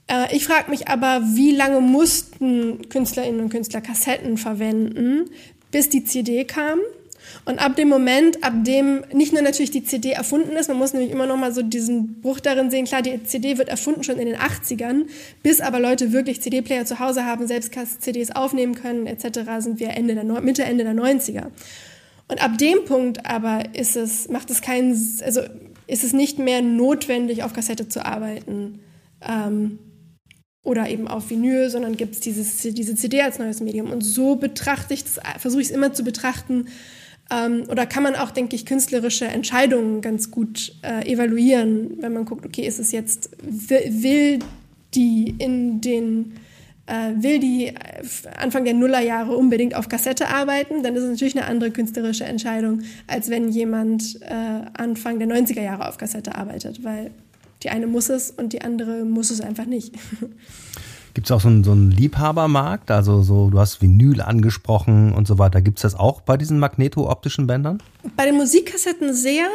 Äh, 0.07 0.37
ich 0.37 0.45
frage 0.45 0.71
mich 0.71 0.87
aber, 0.87 1.21
wie 1.35 1.51
lange 1.51 1.81
mussten 1.81 2.89
Künstlerinnen 2.89 3.41
und 3.41 3.49
Künstler 3.49 3.81
Kassetten 3.81 4.39
verwenden, 4.39 5.31
bis 5.73 5.89
die 5.89 6.05
CD 6.05 6.45
kam? 6.45 6.79
Und 7.45 7.59
ab 7.59 7.77
dem 7.77 7.89
Moment, 7.89 8.43
ab 8.43 8.53
dem 8.65 9.05
nicht 9.13 9.33
nur 9.33 9.43
natürlich 9.43 9.71
die 9.71 9.85
CD 9.85 10.11
erfunden 10.11 10.57
ist, 10.57 10.69
man 10.69 10.79
muss 10.79 10.93
nämlich 10.93 11.11
immer 11.11 11.27
noch 11.27 11.37
mal 11.37 11.53
so 11.53 11.63
diesen 11.63 12.21
Bruch 12.21 12.41
darin 12.41 12.71
sehen, 12.71 12.87
klar, 12.87 13.03
die 13.03 13.23
CD 13.25 13.59
wird 13.59 13.69
erfunden 13.69 14.03
schon 14.03 14.19
in 14.19 14.27
den 14.27 14.37
80ern, 14.37 15.07
bis 15.43 15.61
aber 15.61 15.81
Leute 15.81 16.13
wirklich 16.13 16.41
CD-Player 16.41 16.87
zu 16.87 17.01
Hause 17.01 17.27
haben, 17.27 17.47
selbst 17.47 17.75
CDs 18.01 18.31
aufnehmen 18.31 18.75
können, 18.75 19.07
etc., 19.07 19.41
sind 19.59 19.81
wir 19.81 19.91
Ende 19.91 20.15
der, 20.15 20.25
Mitte, 20.41 20.65
Ende 20.65 20.85
der 20.85 20.95
90er. 20.95 21.49
Und 22.29 22.43
ab 22.43 22.57
dem 22.59 22.85
Punkt 22.87 23.27
aber 23.27 23.75
ist 23.75 23.97
es, 23.97 24.29
macht 24.29 24.51
es 24.51 24.63
keinen, 24.63 24.93
also 25.25 25.43
ist 25.87 26.05
es 26.05 26.13
nicht 26.13 26.39
mehr 26.39 26.63
notwendig, 26.63 27.43
auf 27.43 27.53
Kassette 27.53 27.89
zu 27.89 28.05
arbeiten 28.05 28.81
ähm, 29.21 29.79
oder 30.63 30.89
eben 30.89 31.09
auf 31.09 31.29
Vinyl, 31.29 31.69
sondern 31.69 31.97
gibt 31.97 32.15
es 32.15 32.21
diese 32.21 32.95
CD 32.97 33.21
als 33.21 33.39
neues 33.39 33.61
Medium. 33.61 33.91
Und 33.91 34.01
so 34.01 34.37
betrachte 34.37 34.95
ich 34.95 35.05
versuche 35.39 35.61
ich 35.61 35.69
es 35.69 35.75
immer 35.75 35.93
zu 35.93 36.05
betrachten, 36.05 36.69
ähm, 37.31 37.65
oder 37.69 37.87
kann 37.87 38.03
man 38.03 38.17
auch, 38.17 38.31
denke 38.31 38.55
ich, 38.55 38.67
künstlerische 38.67 39.27
Entscheidungen 39.27 40.01
ganz 40.01 40.31
gut 40.31 40.75
äh, 40.83 41.11
evaluieren, 41.11 41.99
wenn 42.01 42.13
man 42.13 42.25
guckt, 42.25 42.45
okay, 42.45 42.67
ist 42.67 42.79
es 42.79 42.93
jetzt, 42.93 43.31
will 43.41 44.39
die 44.95 45.35
in 45.39 45.81
den 45.81 46.35
äh, 46.87 47.13
will 47.17 47.39
die 47.39 47.69
äh, 47.69 47.75
Anfang 48.37 48.65
der 48.65 48.75
Nullerjahre 48.75 49.37
unbedingt 49.37 49.75
auf 49.75 49.89
Kassette 49.89 50.29
arbeiten, 50.29 50.83
dann 50.83 50.95
ist 50.95 51.03
es 51.03 51.11
natürlich 51.11 51.37
eine 51.37 51.47
andere 51.47 51.71
künstlerische 51.71 52.25
Entscheidung, 52.25 52.83
als 53.07 53.31
wenn 53.31 53.49
jemand 53.49 54.21
äh, 54.23 54.67
Anfang 54.75 55.19
der 55.19 55.29
90er 55.29 55.63
Jahre 55.63 55.89
auf 55.89 55.97
Kassette 55.97 56.35
arbeitet, 56.35 56.85
weil 56.85 57.11
die 57.63 57.71
eine 57.71 57.87
muss 57.87 58.11
es 58.11 58.31
und 58.31 58.53
die 58.53 58.61
andere 58.61 59.05
muss 59.05 59.31
es 59.31 59.41
einfach 59.41 59.65
nicht. 59.65 59.95
Gibt 61.15 61.29
es 61.29 61.31
auch 61.31 61.41
so 61.41 61.49
einen, 61.49 61.63
so 61.63 61.71
einen 61.71 61.93
Liebhabermarkt? 61.93 62.91
Also 62.91 63.23
so, 63.23 63.49
du 63.49 63.61
hast 63.61 63.81
Vinyl 63.81 64.21
angesprochen 64.21 65.13
und 65.13 65.29
so 65.29 65.39
weiter. 65.39 65.63
Gibt 65.63 65.79
es 65.79 65.83
das 65.83 65.95
auch 65.95 66.21
bei 66.21 66.37
diesen 66.37 66.59
magneto-optischen 66.59 67.47
Bändern? 67.47 67.81
Bei 68.17 68.27
den 68.27 68.35
Musikkassetten 68.35 69.15
sehr. 69.15 69.47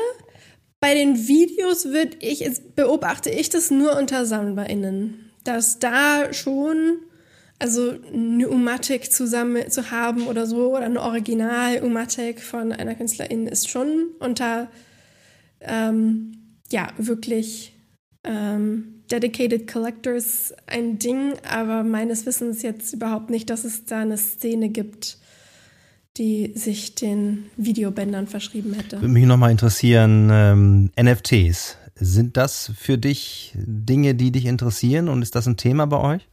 Bei 0.79 0.93
den 0.93 1.27
Videos 1.27 1.85
würde 1.85 2.15
ich, 2.21 2.49
beobachte 2.75 3.29
ich 3.29 3.49
das 3.49 3.69
nur 3.69 3.97
unter 3.97 4.25
SammlerInnen. 4.25 5.31
Dass 5.43 5.79
da 5.79 6.31
schon 6.33 6.99
also 7.59 7.93
eine 8.13 8.47
Umatik 8.47 9.11
zusammen 9.11 9.69
zu 9.69 9.91
haben 9.91 10.27
oder 10.27 10.47
so 10.47 10.75
oder 10.75 10.85
eine 10.85 11.01
Original-Umatik 11.01 12.41
von 12.41 12.71
einer 12.71 12.95
Künstlerin 12.95 13.47
ist 13.47 13.69
schon 13.69 14.11
unter 14.19 14.69
ähm, 15.59 16.31
ja 16.71 16.87
wirklich 16.97 17.75
ähm, 18.23 18.98
dedicated 19.11 19.71
Collectors 19.71 20.53
ein 20.67 20.99
Ding, 20.99 21.33
aber 21.49 21.83
meines 21.83 22.25
Wissens 22.25 22.61
jetzt 22.61 22.93
überhaupt 22.93 23.29
nicht, 23.29 23.49
dass 23.49 23.63
es 23.63 23.85
da 23.85 24.01
eine 24.01 24.17
Szene 24.17 24.69
gibt, 24.69 25.17
die 26.17 26.53
sich 26.55 26.95
den 26.95 27.45
Videobändern 27.57 28.27
verschrieben 28.27 28.73
hätte. 28.73 28.97
Würde 28.97 29.07
mich 29.07 29.25
nochmal 29.25 29.51
interessieren, 29.51 30.29
ähm, 30.31 30.91
NFTs. 30.99 31.77
Sind 31.95 32.37
das 32.37 32.71
für 32.77 32.97
dich 32.97 33.53
Dinge, 33.55 34.15
die 34.15 34.31
dich 34.31 34.45
interessieren 34.45 35.09
und 35.09 35.21
ist 35.21 35.35
das 35.35 35.47
ein 35.47 35.57
Thema 35.57 35.85
bei 35.85 35.99
euch? 35.99 36.27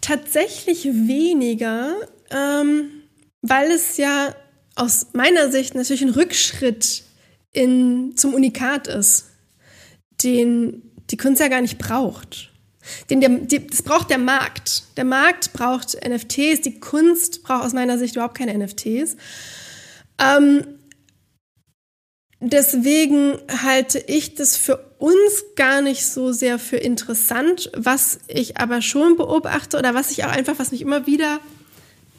Tatsächlich 0.00 0.84
weniger, 0.84 1.94
ähm, 2.30 2.84
weil 3.42 3.70
es 3.70 3.96
ja 3.96 4.34
aus 4.74 5.08
meiner 5.12 5.50
Sicht 5.50 5.74
natürlich 5.74 6.02
ein 6.02 6.10
Rückschritt 6.10 7.02
in, 7.52 8.12
zum 8.16 8.34
Unikat 8.34 8.86
ist, 8.86 9.26
den 10.22 10.82
die 11.10 11.16
Kunst 11.16 11.40
ja 11.40 11.48
gar 11.48 11.60
nicht 11.60 11.78
braucht. 11.78 12.50
Den 13.10 13.20
der, 13.20 13.30
die, 13.30 13.66
das 13.66 13.82
braucht 13.82 14.10
der 14.10 14.18
Markt. 14.18 14.84
Der 14.96 15.04
Markt 15.04 15.52
braucht 15.52 15.96
NFTs, 16.06 16.62
die 16.62 16.80
Kunst 16.80 17.42
braucht 17.42 17.64
aus 17.64 17.72
meiner 17.72 17.98
Sicht 17.98 18.16
überhaupt 18.16 18.36
keine 18.36 18.56
NFTs. 18.56 19.16
Ähm, 20.18 20.64
deswegen 22.40 23.38
halte 23.62 23.98
ich 23.98 24.34
das 24.34 24.56
für 24.56 24.78
uns 24.98 25.44
gar 25.56 25.80
nicht 25.80 26.06
so 26.06 26.32
sehr 26.32 26.58
für 26.58 26.76
interessant, 26.76 27.70
was 27.76 28.20
ich 28.26 28.56
aber 28.56 28.82
schon 28.82 29.16
beobachte 29.16 29.78
oder 29.78 29.94
was 29.94 30.10
ich 30.10 30.24
auch 30.24 30.30
einfach, 30.30 30.58
was 30.58 30.72
mich 30.72 30.82
immer 30.82 31.06
wieder 31.06 31.40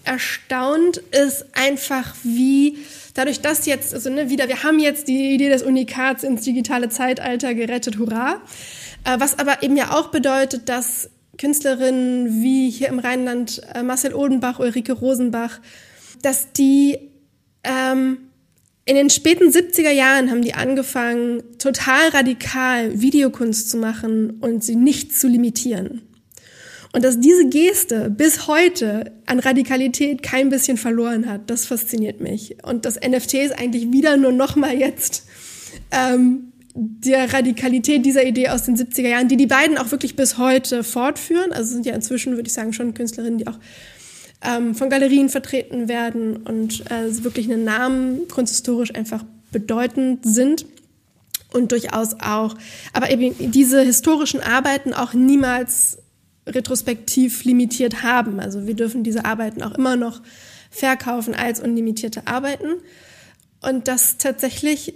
erstaunt, 0.06 0.98
ist 0.98 1.46
einfach, 1.54 2.16
wie 2.24 2.80
dadurch, 3.14 3.42
dass 3.42 3.66
jetzt, 3.66 3.94
also 3.94 4.10
ne, 4.10 4.30
wieder, 4.30 4.48
wir 4.48 4.64
haben 4.64 4.80
jetzt 4.80 5.08
die 5.08 5.34
Idee 5.34 5.50
des 5.50 5.62
Unikats 5.62 6.24
ins 6.24 6.44
digitale 6.44 6.90
Zeitalter 6.90 7.54
gerettet, 7.54 7.98
hurra. 7.98 8.42
Äh, 9.04 9.20
was 9.20 9.40
aber 9.40 9.64
eben 9.64 9.76
ja 9.76 9.92
auch 9.92 10.08
bedeutet, 10.10 10.70
dass 10.70 11.10
Künstlerinnen 11.38 12.42
wie 12.42 12.70
hier 12.70 12.90
im 12.90 13.00
Rheinland 13.00 13.62
äh, 13.74 13.82
Marcel 13.82 14.14
Odenbach, 14.14 14.60
Ulrike 14.60 14.94
Rosenbach, 14.94 15.60
dass 16.22 16.52
die 16.52 16.98
ähm, 17.64 18.18
in 18.86 18.96
den 18.96 19.10
späten 19.10 19.50
70er 19.50 19.92
Jahren 19.92 20.32
haben 20.32 20.42
die 20.42 20.56
angefangen, 20.56 21.44
total 21.60 22.10
radikal 22.10 23.00
Videokunst 23.00 23.70
zu 23.70 23.78
machen 23.78 24.40
und 24.42 24.64
sie 24.64 24.76
nicht 24.76 25.16
zu 25.16 25.28
limitieren. 25.28 26.02
Und 26.92 27.06
dass 27.06 27.20
diese 27.20 27.48
Geste 27.50 28.10
bis 28.10 28.48
heute 28.48 29.12
an 29.28 29.40
Radikalität 29.40 30.24
kein 30.24 30.50
bisschen 30.50 30.76
verloren 30.78 31.30
hat, 31.30 31.50
das 31.52 31.68
fasziniert 31.68 32.20
mich. 32.20 32.58
Und 32.64 32.86
dass 32.86 33.00
NFTs 33.00 33.52
eigentlich 33.52 33.92
wieder 33.92 34.18
nur 34.18 34.32
nochmal 34.32 34.76
jetzt 34.76 35.26
ähm, 35.92 36.49
der 36.76 37.34
Radikalität 37.34 38.06
dieser 38.06 38.26
Idee 38.26 38.50
aus 38.50 38.64
den 38.64 38.78
70er 38.78 39.08
Jahren, 39.08 39.28
die 39.28 39.38
die 39.38 39.48
beiden 39.48 39.78
auch 39.78 39.92
wirklich 39.92 40.16
bis 40.16 40.38
heute 40.38 40.84
fortführen. 40.84 41.52
Also 41.52 41.74
sind 41.74 41.86
ja 41.86 41.94
inzwischen, 41.94 42.36
würde 42.36 42.48
ich 42.48 42.54
sagen, 42.54 42.74
schon 42.74 42.94
Künstlerinnen, 42.94 43.40
die 43.40 43.48
auch 43.48 43.60
ähm, 44.42 44.76
von 44.76 44.90
Galerien 44.90 45.30
vertreten 45.30 45.88
werden 45.88 46.38
und 46.38 46.90
äh, 46.92 47.24
wirklich 47.24 47.52
einen 47.52 47.64
Namen 47.64 48.28
kunsthistorisch 48.28 48.94
einfach 48.96 49.26
bedeutend 49.52 50.20
sind 50.24 50.66
und 51.52 51.72
durchaus 51.72 52.14
auch, 52.20 52.56
aber 52.94 53.10
eben 53.10 53.52
diese 53.52 53.82
historischen 53.82 54.42
Arbeiten 54.42 54.94
auch 54.94 55.14
niemals 55.14 55.98
retrospektiv 56.48 57.44
limitiert 57.44 58.04
haben. 58.04 58.40
Also 58.40 58.68
wir 58.68 58.76
dürfen 58.76 59.04
diese 59.04 59.26
Arbeiten 59.26 59.64
auch 59.64 59.76
immer 59.76 59.96
noch 59.96 60.22
verkaufen 60.70 61.36
als 61.36 61.60
unlimitierte 61.60 62.28
Arbeiten. 62.28 62.76
Und 63.62 63.88
dass 63.88 64.18
tatsächlich 64.18 64.94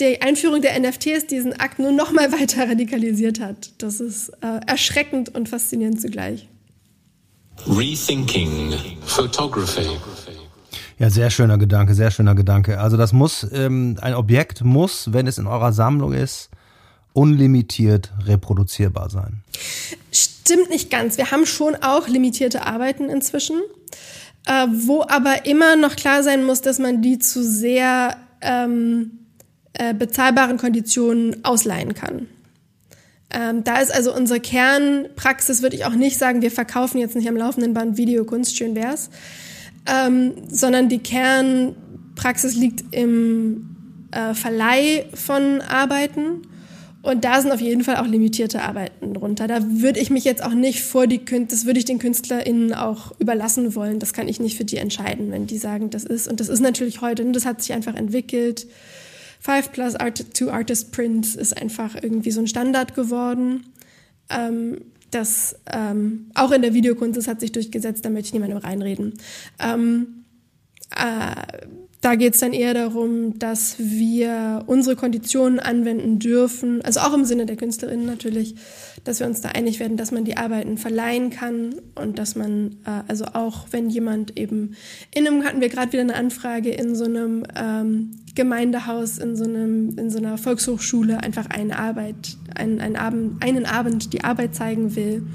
die 0.00 0.22
Einführung 0.22 0.62
der 0.62 0.78
NFTs 0.78 1.26
diesen 1.26 1.58
Akt 1.58 1.78
nur 1.78 1.92
noch 1.92 2.12
mal 2.12 2.32
weiter 2.32 2.68
radikalisiert 2.68 3.40
hat. 3.40 3.72
Das 3.78 4.00
ist 4.00 4.30
äh, 4.40 4.60
erschreckend 4.66 5.34
und 5.34 5.48
faszinierend 5.48 6.00
zugleich. 6.00 6.48
Rethinking 7.66 8.74
Photography. 9.04 9.88
Ja, 10.98 11.10
sehr 11.10 11.30
schöner 11.30 11.58
Gedanke, 11.58 11.94
sehr 11.94 12.10
schöner 12.10 12.34
Gedanke. 12.34 12.80
Also 12.80 12.96
das 12.96 13.12
muss, 13.12 13.46
ähm, 13.52 13.96
ein 14.00 14.14
Objekt 14.14 14.64
muss, 14.64 15.12
wenn 15.12 15.26
es 15.26 15.38
in 15.38 15.46
eurer 15.46 15.72
Sammlung 15.72 16.12
ist, 16.12 16.50
unlimitiert 17.12 18.12
reproduzierbar 18.24 19.10
sein. 19.10 19.42
Stimmt 20.12 20.70
nicht 20.70 20.90
ganz. 20.90 21.16
Wir 21.16 21.30
haben 21.30 21.46
schon 21.46 21.76
auch 21.76 22.08
limitierte 22.08 22.66
Arbeiten 22.66 23.10
inzwischen, 23.10 23.60
äh, 24.46 24.66
wo 24.72 25.02
aber 25.02 25.46
immer 25.46 25.76
noch 25.76 25.94
klar 25.94 26.22
sein 26.22 26.44
muss, 26.44 26.62
dass 26.62 26.78
man 26.78 27.02
die 27.02 27.18
zu 27.18 27.44
sehr 27.44 28.16
ähm, 28.40 29.27
äh, 29.78 29.94
bezahlbaren 29.94 30.58
Konditionen 30.58 31.44
ausleihen 31.44 31.94
kann. 31.94 32.28
Ähm, 33.30 33.62
da 33.62 33.78
ist 33.78 33.94
also 33.94 34.14
unsere 34.14 34.40
Kernpraxis, 34.40 35.62
würde 35.62 35.76
ich 35.76 35.84
auch 35.84 35.94
nicht 35.94 36.18
sagen, 36.18 36.40
wir 36.42 36.50
verkaufen 36.50 36.98
jetzt 36.98 37.14
nicht 37.14 37.28
am 37.28 37.36
laufenden 37.36 37.74
Band 37.74 37.96
Videokunst, 37.96 38.56
schön 38.56 38.74
wär's, 38.74 39.10
ähm, 39.86 40.32
sondern 40.50 40.88
die 40.88 40.98
Kernpraxis 40.98 42.54
liegt 42.54 42.94
im 42.94 43.76
äh, 44.10 44.34
Verleih 44.34 45.06
von 45.14 45.60
Arbeiten. 45.60 46.42
Und 47.02 47.24
da 47.24 47.40
sind 47.40 47.52
auf 47.52 47.60
jeden 47.60 47.84
Fall 47.84 47.96
auch 47.96 48.06
limitierte 48.06 48.62
Arbeiten 48.62 49.14
drunter. 49.14 49.46
Da 49.46 49.60
würde 49.62 50.00
ich 50.00 50.10
mich 50.10 50.24
jetzt 50.24 50.42
auch 50.42 50.52
nicht 50.52 50.82
vor 50.82 51.06
die 51.06 51.18
Künstler, 51.18 51.56
das 51.56 51.64
würde 51.64 51.78
ich 51.78 51.84
den 51.84 51.98
KünstlerInnen 51.98 52.74
auch 52.74 53.12
überlassen 53.20 53.74
wollen. 53.74 53.98
Das 53.98 54.12
kann 54.12 54.26
ich 54.26 54.40
nicht 54.40 54.56
für 54.56 54.64
die 54.64 54.78
entscheiden, 54.78 55.30
wenn 55.30 55.46
die 55.46 55.58
sagen, 55.58 55.90
das 55.90 56.04
ist. 56.04 56.26
Und 56.28 56.40
das 56.40 56.48
ist 56.48 56.60
natürlich 56.60 57.00
heute, 57.00 57.24
das 57.30 57.46
hat 57.46 57.62
sich 57.62 57.72
einfach 57.72 57.94
entwickelt. 57.94 58.66
5 59.40 59.72
plus 59.72 59.94
Art 59.94 60.34
Two 60.34 60.50
Artist 60.50 60.92
Prints 60.92 61.34
ist 61.34 61.56
einfach 61.60 61.94
irgendwie 62.00 62.30
so 62.30 62.40
ein 62.40 62.46
Standard 62.46 62.94
geworden. 62.94 63.66
Ähm, 64.30 64.82
das 65.10 65.56
ähm, 65.72 66.30
auch 66.34 66.50
in 66.50 66.62
der 66.62 66.74
Videokunst, 66.74 67.16
das 67.16 67.28
hat 67.28 67.40
sich 67.40 67.52
durchgesetzt, 67.52 68.04
da 68.04 68.10
möchte 68.10 68.26
ich 68.26 68.32
niemandem 68.34 68.58
reinreden. 68.58 69.14
Ähm, 69.58 70.24
äh, 70.94 71.68
da 72.00 72.14
geht 72.14 72.34
es 72.34 72.40
dann 72.40 72.52
eher 72.52 72.74
darum, 72.74 73.40
dass 73.40 73.76
wir 73.78 74.62
unsere 74.66 74.94
Konditionen 74.94 75.58
anwenden 75.58 76.20
dürfen, 76.20 76.80
also 76.82 77.00
auch 77.00 77.12
im 77.12 77.24
Sinne 77.24 77.44
der 77.44 77.56
KünstlerInnen 77.56 78.06
natürlich, 78.06 78.54
dass 79.02 79.18
wir 79.18 79.26
uns 79.26 79.40
da 79.40 79.48
einig 79.48 79.80
werden, 79.80 79.96
dass 79.96 80.12
man 80.12 80.24
die 80.24 80.36
Arbeiten 80.36 80.78
verleihen 80.78 81.30
kann 81.30 81.74
und 81.96 82.18
dass 82.18 82.36
man, 82.36 82.76
äh, 82.86 83.02
also 83.08 83.24
auch 83.32 83.66
wenn 83.72 83.90
jemand 83.90 84.38
eben 84.38 84.76
in 85.12 85.26
einem, 85.26 85.44
hatten 85.44 85.60
wir 85.60 85.68
gerade 85.68 85.92
wieder 85.92 86.02
eine 86.02 86.14
Anfrage, 86.14 86.70
in 86.70 86.94
so 86.94 87.04
einem 87.04 87.44
ähm, 87.56 88.12
Gemeindehaus, 88.36 89.18
in 89.18 89.34
so, 89.34 89.44
einem, 89.44 89.98
in 89.98 90.10
so 90.10 90.18
einer 90.18 90.38
Volkshochschule 90.38 91.20
einfach 91.24 91.46
eine 91.46 91.76
Arbeit, 91.76 92.36
einen, 92.54 92.80
einen, 92.80 92.96
Abend, 92.96 93.42
einen 93.42 93.66
Abend 93.66 94.12
die 94.12 94.22
Arbeit 94.22 94.54
zeigen 94.54 94.94
will, 94.94 95.26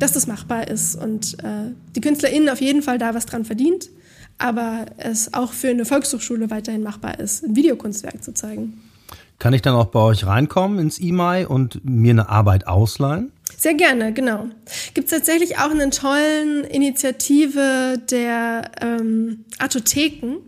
dass 0.00 0.12
das 0.12 0.26
machbar 0.26 0.66
ist 0.66 0.96
und 0.96 1.34
äh, 1.44 1.72
die 1.94 2.00
KünstlerInnen 2.00 2.48
auf 2.48 2.60
jeden 2.60 2.82
Fall 2.82 2.98
da 2.98 3.14
was 3.14 3.26
dran 3.26 3.44
verdient 3.44 3.90
aber 4.38 4.86
es 4.96 5.34
auch 5.34 5.52
für 5.52 5.68
eine 5.68 5.84
Volkshochschule 5.84 6.50
weiterhin 6.50 6.82
machbar 6.82 7.18
ist, 7.18 7.44
ein 7.44 7.56
Videokunstwerk 7.56 8.22
zu 8.22 8.32
zeigen. 8.32 8.80
Kann 9.38 9.52
ich 9.52 9.62
dann 9.62 9.74
auch 9.74 9.86
bei 9.86 10.00
euch 10.00 10.26
reinkommen 10.26 10.78
ins 10.80 10.98
IMAI 10.98 11.46
und 11.46 11.84
mir 11.84 12.10
eine 12.10 12.28
Arbeit 12.28 12.66
ausleihen? 12.66 13.30
Sehr 13.56 13.74
gerne, 13.74 14.12
genau. 14.12 14.46
Gibt 14.94 15.06
es 15.06 15.12
tatsächlich 15.12 15.58
auch 15.58 15.70
eine 15.70 15.90
tollen 15.90 16.64
Initiative 16.64 18.00
der 18.10 18.70
ähm, 18.80 19.44
Artotheken, 19.58 20.38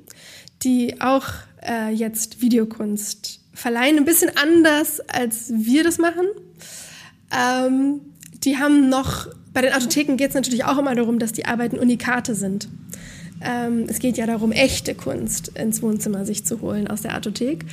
die 0.63 1.01
auch 1.01 1.27
äh, 1.67 1.93
jetzt 1.93 2.41
Videokunst 2.41 3.41
verleihen. 3.55 3.97
Ein 3.97 4.05
bisschen 4.05 4.31
anders, 4.37 5.01
als 5.09 5.53
wir 5.55 5.85
das 5.85 5.99
machen. 5.99 6.27
Ähm, 7.37 8.01
die 8.45 8.59
haben 8.59 8.89
noch, 8.89 9.29
bei 9.53 9.61
den 9.63 9.73
Artotheken 9.73 10.17
geht 10.17 10.31
es 10.31 10.35
natürlich 10.35 10.65
auch 10.65 10.79
immer 10.79 10.95
darum, 10.95 11.19
dass 11.19 11.33
die 11.33 11.47
Arbeiten 11.47 11.79
Unikate 11.79 12.35
sind. 12.35 12.69
Ähm, 13.43 13.87
es 13.89 13.99
geht 13.99 14.17
ja 14.17 14.27
darum, 14.27 14.53
echte 14.53 14.95
Kunst 14.95 15.49
ins 15.49 15.83
Wohnzimmer 15.83 16.25
sich 16.25 16.45
zu 16.45 16.61
holen 16.61 16.89
aus 16.89 17.03
der 17.03 17.15
Artothek. 17.15 17.65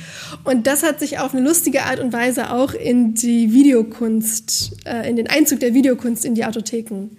Und 0.44 0.66
das 0.66 0.82
hat 0.82 1.00
sich 1.00 1.18
auf 1.18 1.34
eine 1.34 1.42
lustige 1.42 1.82
Art 1.82 2.00
und 2.00 2.12
Weise 2.12 2.52
auch 2.52 2.72
in 2.74 3.14
die 3.14 3.52
Videokunst, 3.52 4.86
äh, 4.86 5.08
in 5.08 5.16
den 5.16 5.28
Einzug 5.28 5.60
der 5.60 5.74
Videokunst 5.74 6.24
in 6.24 6.34
die 6.34 6.44
Artotheken 6.44 7.10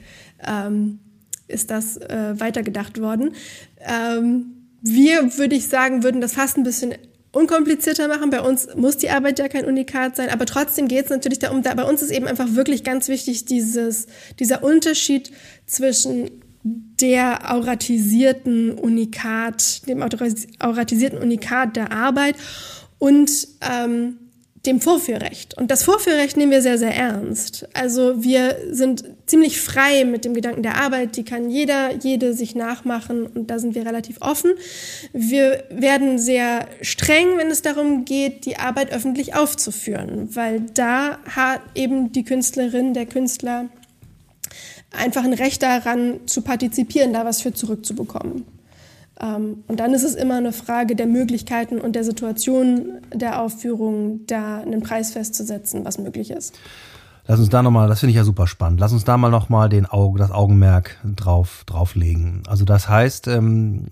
ähm, 0.45 0.99
ist 1.47 1.71
das 1.71 1.97
äh, 1.97 2.39
weitergedacht 2.39 3.01
worden. 3.01 3.33
Ähm, 3.79 4.67
wir, 4.81 5.38
würde 5.38 5.55
ich 5.55 5.67
sagen, 5.67 6.03
würden 6.03 6.21
das 6.21 6.33
fast 6.33 6.57
ein 6.57 6.63
bisschen 6.63 6.93
unkomplizierter 7.31 8.07
machen. 8.07 8.29
Bei 8.29 8.41
uns 8.41 8.73
muss 8.75 8.97
die 8.97 9.09
Arbeit 9.09 9.39
ja 9.39 9.47
kein 9.47 9.65
Unikat 9.65 10.15
sein, 10.15 10.29
aber 10.29 10.45
trotzdem 10.45 10.88
geht 10.88 11.05
es 11.05 11.12
natürlich 11.12 11.39
darum, 11.39 11.62
da, 11.62 11.73
bei 11.75 11.83
uns 11.83 12.01
ist 12.01 12.12
eben 12.12 12.27
einfach 12.27 12.55
wirklich 12.55 12.83
ganz 12.83 13.07
wichtig 13.07 13.45
dieses, 13.45 14.07
dieser 14.39 14.63
Unterschied 14.63 15.31
zwischen 15.65 16.41
der 16.63 17.54
auratisierten 17.54 18.72
Unikat, 18.74 19.88
dem 19.88 20.02
auratisierten 20.02 21.19
Unikat 21.19 21.76
der 21.76 21.91
Arbeit 21.91 22.36
und 22.98 23.48
ähm, 23.62 24.17
dem 24.65 24.82
Vorführrecht. 24.82 25.58
Und 25.58 25.72
das 25.72 25.84
Vorführrecht 25.84 26.36
nehmen 26.36 26.52
wir 26.52 26.62
sehr, 26.62 26.78
sehr 26.78 26.93
ernst. 26.93 27.67
Also 27.74 28.24
wir 28.24 28.58
sind 28.72 29.06
ziemlich 29.26 29.62
frei 29.62 30.04
mit 30.04 30.26
dem 30.26 30.34
Gedanken 30.34 30.63
der 30.63 30.76
Arbeit. 30.76 31.15
Die 31.15 31.24
kann 31.24 31.50
jeder, 31.50 31.95
jede 31.95 32.34
sich 32.34 32.56
nachmachen 32.56 33.26
und 33.26 33.50
da 33.50 33.60
sind 33.60 33.74
wir 33.74 33.86
relativ 33.86 34.17
offen. 34.22 34.52
Wir 35.13 35.63
werden 35.69 36.19
sehr 36.19 36.67
streng, 36.82 37.38
wenn 37.38 37.48
es 37.48 37.62
darum 37.62 38.04
geht, 38.04 38.45
die 38.45 38.58
Arbeit 38.58 38.91
öffentlich 38.91 39.34
aufzuführen, 39.34 40.36
weil 40.36 40.62
da 40.74 41.19
hat 41.24 41.62
eben 41.76 42.12
die 42.12 42.26
Künstlerin, 42.26 42.93
der 42.93 43.06
Künstler 43.06 43.69
einfach 44.91 45.23
ein 45.23 45.34
Recht 45.34 45.62
daran 45.62 46.21
zu 46.25 46.41
partizipieren, 46.41 47.13
da 47.13 47.25
was 47.25 47.41
für 47.41 47.54
zurückzubekommen. 47.54 48.45
Ähm, 49.19 49.63
und 49.67 49.80
dann 49.80 49.93
ist 49.93 50.04
es 50.04 50.15
immer 50.15 50.36
eine 50.36 50.52
Frage 50.54 50.95
der 50.95 51.08
Möglichkeiten 51.08 51.80
und 51.80 51.95
der 51.95 52.04
Situation 52.04 52.99
der 53.13 53.41
Aufführung, 53.41 54.25
da 54.28 54.60
einen 54.60 54.82
Preis 54.82 55.12
festzusetzen, 55.12 55.86
was 55.86 55.97
möglich 55.97 56.32
ist. 56.32 56.58
Lass 57.28 57.39
uns 57.39 57.49
da 57.49 57.62
nochmal, 57.62 57.88
das 57.88 57.99
finde 57.99 58.10
ich 58.10 58.15
ja 58.15 58.23
super 58.23 58.47
spannend. 58.47 58.80
Lass 58.80 58.91
uns 58.91 59.04
da 59.04 59.15
mal 59.15 59.30
nochmal 59.30 59.69
Auge, 59.89 60.17
das 60.17 60.32
Augenmerk 60.32 60.97
drauf, 61.15 61.62
drauflegen. 61.67 62.41
Also 62.47 62.65
das 62.65 62.89
heißt, 62.89 63.28
ähm, 63.28 63.86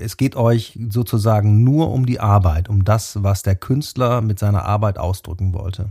es 0.00 0.16
geht 0.16 0.36
euch 0.36 0.78
sozusagen 0.88 1.64
nur 1.64 1.90
um 1.90 2.06
die 2.06 2.18
Arbeit, 2.18 2.70
um 2.70 2.82
das, 2.82 3.22
was 3.22 3.42
der 3.42 3.56
Künstler 3.56 4.22
mit 4.22 4.38
seiner 4.38 4.64
Arbeit 4.64 4.96
ausdrücken 4.96 5.52
wollte. 5.52 5.90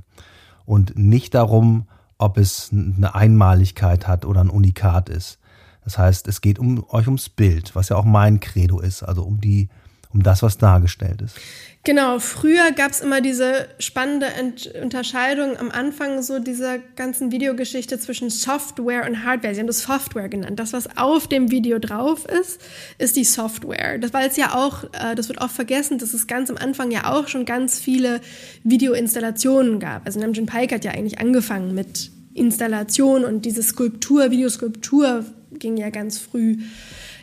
Und 0.66 0.98
nicht 0.98 1.36
darum, 1.36 1.86
ob 2.22 2.38
es 2.38 2.70
eine 2.72 3.16
Einmaligkeit 3.16 4.08
hat 4.08 4.26
oder 4.26 4.42
ein 4.42 4.50
Unikat 4.50 5.10
ist. 5.10 5.40
Das 5.84 5.98
heißt, 5.98 6.28
es 6.28 6.42
geht 6.42 6.60
um 6.60 6.86
euch 6.90 7.08
ums 7.08 7.30
Bild, 7.30 7.76
was 7.76 7.90
ja 7.90 7.98
auch 7.98 8.06
mein 8.06 8.40
Credo 8.40 8.80
ist, 8.80 9.04
also 9.04 9.24
um 9.24 9.42
die, 9.42 9.70
um 10.14 10.22
das, 10.22 10.44
was 10.44 10.58
dargestellt 10.58 11.22
ist. 11.22 11.36
Genau, 11.84 12.20
früher 12.20 12.72
gab 12.74 12.92
es 12.92 13.00
immer 13.00 13.22
diese 13.22 13.68
spannende 13.80 14.28
Ent 14.28 14.72
Unterscheidung 14.84 15.58
am 15.58 15.72
Anfang 15.72 16.22
so 16.22 16.38
dieser 16.38 16.78
ganzen 16.78 17.32
Videogeschichte 17.32 17.98
zwischen 17.98 18.30
Software 18.30 19.08
und 19.08 19.26
Hardware. 19.26 19.56
Sie 19.56 19.62
haben 19.62 19.68
das 19.68 19.82
Software 19.82 20.30
genannt. 20.30 20.60
Das, 20.60 20.74
was 20.74 20.96
auf 20.96 21.26
dem 21.26 21.50
Video 21.50 21.80
drauf 21.80 22.26
ist, 22.26 22.62
ist 23.00 23.16
die 23.16 23.24
Software. 23.24 23.98
Das 23.98 24.14
war 24.14 24.22
jetzt 24.22 24.38
ja 24.38 24.54
auch, 24.54 24.84
äh, 24.94 25.16
das 25.16 25.28
wird 25.28 25.42
oft 25.42 25.56
vergessen, 25.56 25.98
dass 25.98 26.14
es 26.14 26.28
ganz 26.28 26.52
am 26.52 26.58
Anfang 26.58 26.92
ja 26.92 27.12
auch 27.12 27.28
schon 27.28 27.46
ganz 27.46 27.80
viele 27.80 28.22
Videoinstallationen 28.64 29.80
gab. 29.80 30.06
Also 30.06 30.20
Namjoon 30.20 30.46
Pike 30.46 30.76
hat 30.76 30.86
ja 30.86 30.92
eigentlich 30.92 31.20
angefangen 31.20 31.74
mit 31.74 32.11
Installation 32.34 33.26
und 33.26 33.46
diese 33.46 33.64
Skulptur, 33.64 34.32
Videoskulptur 34.32 35.26
ging 35.52 35.78
ja 35.78 35.90
ganz 35.90 36.18
früh 36.18 36.58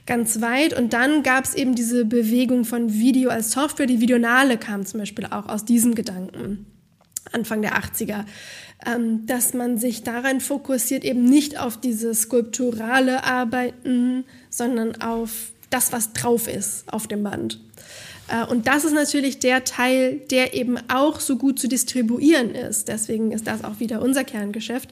ganz 0.09 0.41
weit. 0.41 0.77
Und 0.77 0.93
dann 0.93 1.23
gab 1.23 1.45
es 1.45 1.55
eben 1.55 1.75
diese 1.75 2.05
Bewegung 2.05 2.65
von 2.65 2.93
Video 2.93 3.31
als 3.31 3.53
Software. 3.53 3.87
Die 3.87 4.01
Videonale 4.01 4.57
kam 4.57 4.85
zum 4.87 5.01
Beispiel 5.01 5.27
auch 5.27 5.47
aus 5.49 5.65
diesem 5.65 5.95
Gedanken. 5.95 6.67
Anfang 7.31 7.61
der 7.61 7.79
80er, 7.79 8.25
ähm, 8.87 9.27
dass 9.27 9.53
man 9.53 9.77
sich 9.77 10.03
daran 10.03 10.41
fokussiert, 10.41 11.05
eben 11.05 11.25
nicht 11.25 11.61
auf 11.61 11.79
diese 11.79 12.15
skulpturale 12.15 13.23
Arbeiten, 13.23 14.25
sondern 14.49 15.01
auf 15.03 15.53
das, 15.69 15.93
was 15.93 16.15
drauf 16.15 16.49
ist 16.49 16.91
auf 16.91 17.07
dem 17.07 17.23
Band. 17.23 17.61
Äh, 18.29 18.45
und 18.45 18.67
das 18.67 18.85
ist 18.85 18.95
natürlich 18.95 19.39
der 19.39 19.65
Teil, 19.65 20.17
der 20.31 20.55
eben 20.55 20.79
auch 20.89 21.21
so 21.21 21.37
gut 21.37 21.59
zu 21.59 21.69
distribuieren 21.69 22.55
ist. 22.55 22.89
Deswegen 22.89 23.33
ist 23.33 23.47
das 23.47 23.65
auch 23.65 23.81
wieder 23.81 24.03
unser 24.03 24.25
Kerngeschäft. 24.25 24.91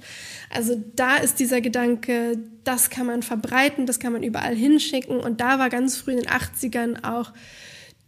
Also 0.51 0.83
da 0.96 1.16
ist 1.16 1.38
dieser 1.38 1.61
Gedanke, 1.61 2.38
das 2.64 2.90
kann 2.90 3.07
man 3.07 3.22
verbreiten, 3.22 3.87
das 3.87 4.01
kann 4.01 4.12
man 4.12 4.22
überall 4.22 4.55
hinschicken. 4.55 5.18
Und 5.18 5.40
da 5.40 5.59
war 5.59 5.70
ganz 5.70 5.96
früh 5.96 6.12
in 6.12 6.18
den 6.18 6.29
80ern 6.29 7.05
auch 7.05 7.33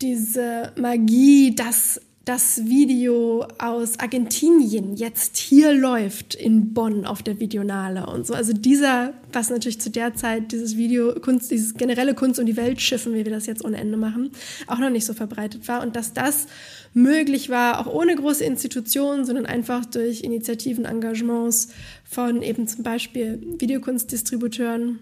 diese 0.01 0.73
Magie, 0.77 1.55
dass 1.55 2.01
das 2.29 2.67
Video 2.67 3.49
aus 3.57 3.99
Argentinien 4.01 4.97
jetzt 4.97 5.39
hier 5.39 5.73
läuft 5.73 6.35
in 6.35 6.75
Bonn 6.75 7.07
auf 7.07 7.23
der 7.23 7.41
Videonale 7.41 8.05
und 8.05 8.27
so. 8.27 8.35
Also 8.35 8.53
dieser, 8.53 9.15
was 9.33 9.49
natürlich 9.49 9.81
zu 9.81 9.89
der 9.89 10.15
Zeit 10.15 10.53
dieses 10.53 10.77
Video, 10.77 11.15
Kunst, 11.21 11.51
dieses 11.51 11.73
generelle 11.73 12.15
Kunst 12.15 12.39
um 12.39 12.45
die 12.45 12.59
Welt 12.59 12.83
schiffen, 12.83 13.15
wie 13.15 13.25
wir 13.25 13.33
das 13.33 13.47
jetzt 13.47 13.65
ohne 13.65 13.79
Ende 13.79 13.97
machen, 13.97 14.31
auch 14.67 14.79
noch 14.79 14.91
nicht 14.91 15.07
so 15.07 15.15
verbreitet 15.15 15.67
war 15.69 15.81
und 15.81 15.97
dass 15.97 16.13
das 16.13 16.49
möglich 16.93 17.49
war, 17.49 17.81
auch 17.81 17.91
ohne 17.91 18.15
große 18.15 18.45
Institutionen, 18.45 19.25
sondern 19.25 19.47
einfach 19.47 19.87
durch 19.87 20.21
Initiativen, 20.21 20.85
Engagements 20.85 21.69
von 22.05 22.43
eben 22.43 22.69
zum 22.69 22.83
Beispiel 22.83 23.41
Videokunstdistributeuren, 23.59 24.99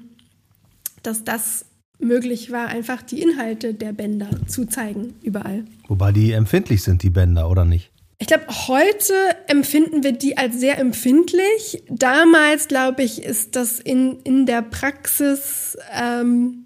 dass 1.03 1.25
das 1.25 1.66
möglich 1.99 2.51
war, 2.53 2.69
einfach 2.69 3.03
die 3.03 3.23
Inhalte 3.23 3.75
der 3.75 3.93
Bänder 3.93 4.29
zu 4.47 4.67
zeigen, 4.67 5.15
überall. 5.23 5.65
Wobei 5.89 6.13
die 6.13 6.33
empfindlich 6.33 6.83
sind, 6.83 7.03
die 7.03 7.11
Bänder, 7.11 7.51
oder 7.51 7.65
nicht? 7.65 7.91
Ich 8.19 8.29
glaube, 8.29 8.47
heute 8.69 9.15
empfinden 9.47 10.03
wir 10.03 10.13
die 10.13 10.39
als 10.39 10.59
sehr 10.59 10.79
empfindlich. 10.79 11.83
Damals, 11.91 12.67
glaube 12.69 13.03
ich, 13.03 13.23
ist 13.23 13.57
das 13.57 13.79
in, 13.79 14.21
in 14.23 14.47
der 14.47 14.63
Praxis, 14.63 15.77
ähm, 15.93 16.65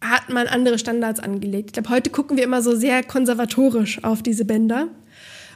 hat 0.00 0.28
man 0.28 0.46
andere 0.46 0.78
Standards 0.78 1.20
angelegt. 1.20 1.70
Ich 1.70 1.72
glaube, 1.72 1.88
heute 1.88 2.10
gucken 2.10 2.36
wir 2.36 2.44
immer 2.44 2.62
so 2.62 2.76
sehr 2.76 3.02
konservatorisch 3.02 4.04
auf 4.04 4.22
diese 4.22 4.44
Bänder 4.44 4.88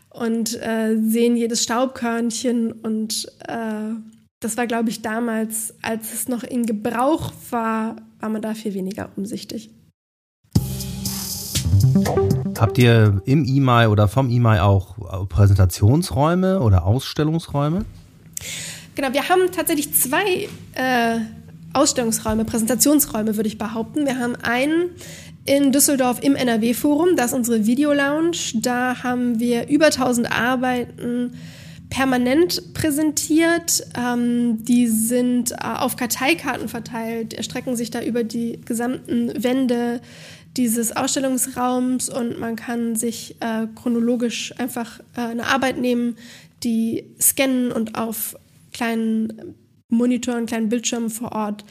und 0.08 0.60
äh, 0.62 0.96
sehen 0.96 1.36
jedes 1.36 1.62
Staubkörnchen 1.62 2.72
und 2.72 3.26
äh, 3.46 3.94
das 4.40 4.56
war, 4.56 4.66
glaube 4.66 4.90
ich, 4.90 5.02
damals, 5.02 5.74
als 5.82 6.12
es 6.12 6.26
noch 6.26 6.42
in 6.42 6.66
Gebrauch 6.66 7.32
war, 7.50 7.96
war 8.22 8.28
man 8.28 8.40
da 8.40 8.54
viel 8.54 8.72
weniger 8.72 9.10
umsichtig. 9.16 9.70
Habt 12.58 12.78
ihr 12.78 13.20
im 13.24 13.44
EMI 13.44 13.88
oder 13.88 14.06
vom 14.06 14.30
EMI 14.30 14.60
auch 14.60 15.28
Präsentationsräume 15.28 16.60
oder 16.60 16.86
Ausstellungsräume? 16.86 17.84
Genau, 18.94 19.12
wir 19.12 19.28
haben 19.28 19.50
tatsächlich 19.50 19.92
zwei 19.94 20.48
äh, 20.74 21.18
Ausstellungsräume, 21.72 22.44
Präsentationsräume, 22.44 23.36
würde 23.36 23.48
ich 23.48 23.58
behaupten. 23.58 24.06
Wir 24.06 24.18
haben 24.18 24.36
einen 24.36 24.90
in 25.44 25.72
Düsseldorf 25.72 26.22
im 26.22 26.36
NRW-Forum, 26.36 27.16
das 27.16 27.32
ist 27.32 27.32
unsere 27.32 27.66
Videolounge. 27.66 28.36
Da 28.54 29.02
haben 29.02 29.40
wir 29.40 29.68
über 29.68 29.86
1000 29.86 30.30
Arbeiten 30.30 31.32
permanent 31.92 32.72
präsentiert. 32.72 33.86
Ähm, 33.94 34.64
die 34.64 34.88
sind 34.88 35.52
äh, 35.52 35.56
auf 35.60 35.96
Karteikarten 35.96 36.68
verteilt, 36.68 37.34
erstrecken 37.34 37.76
sich 37.76 37.90
da 37.90 38.02
über 38.02 38.24
die 38.24 38.58
gesamten 38.64 39.30
Wände 39.44 40.00
dieses 40.56 40.96
Ausstellungsraums 40.96 42.08
und 42.08 42.40
man 42.40 42.56
kann 42.56 42.96
sich 42.96 43.36
äh, 43.40 43.66
chronologisch 43.74 44.54
einfach 44.58 45.00
äh, 45.16 45.20
eine 45.20 45.46
Arbeit 45.48 45.76
nehmen, 45.76 46.16
die 46.64 47.04
scannen 47.20 47.70
und 47.70 47.98
auf 47.98 48.36
kleinen 48.72 49.54
Monitoren, 49.90 50.46
kleinen 50.46 50.70
Bildschirmen 50.70 51.10
vor 51.10 51.32
Ort 51.32 51.62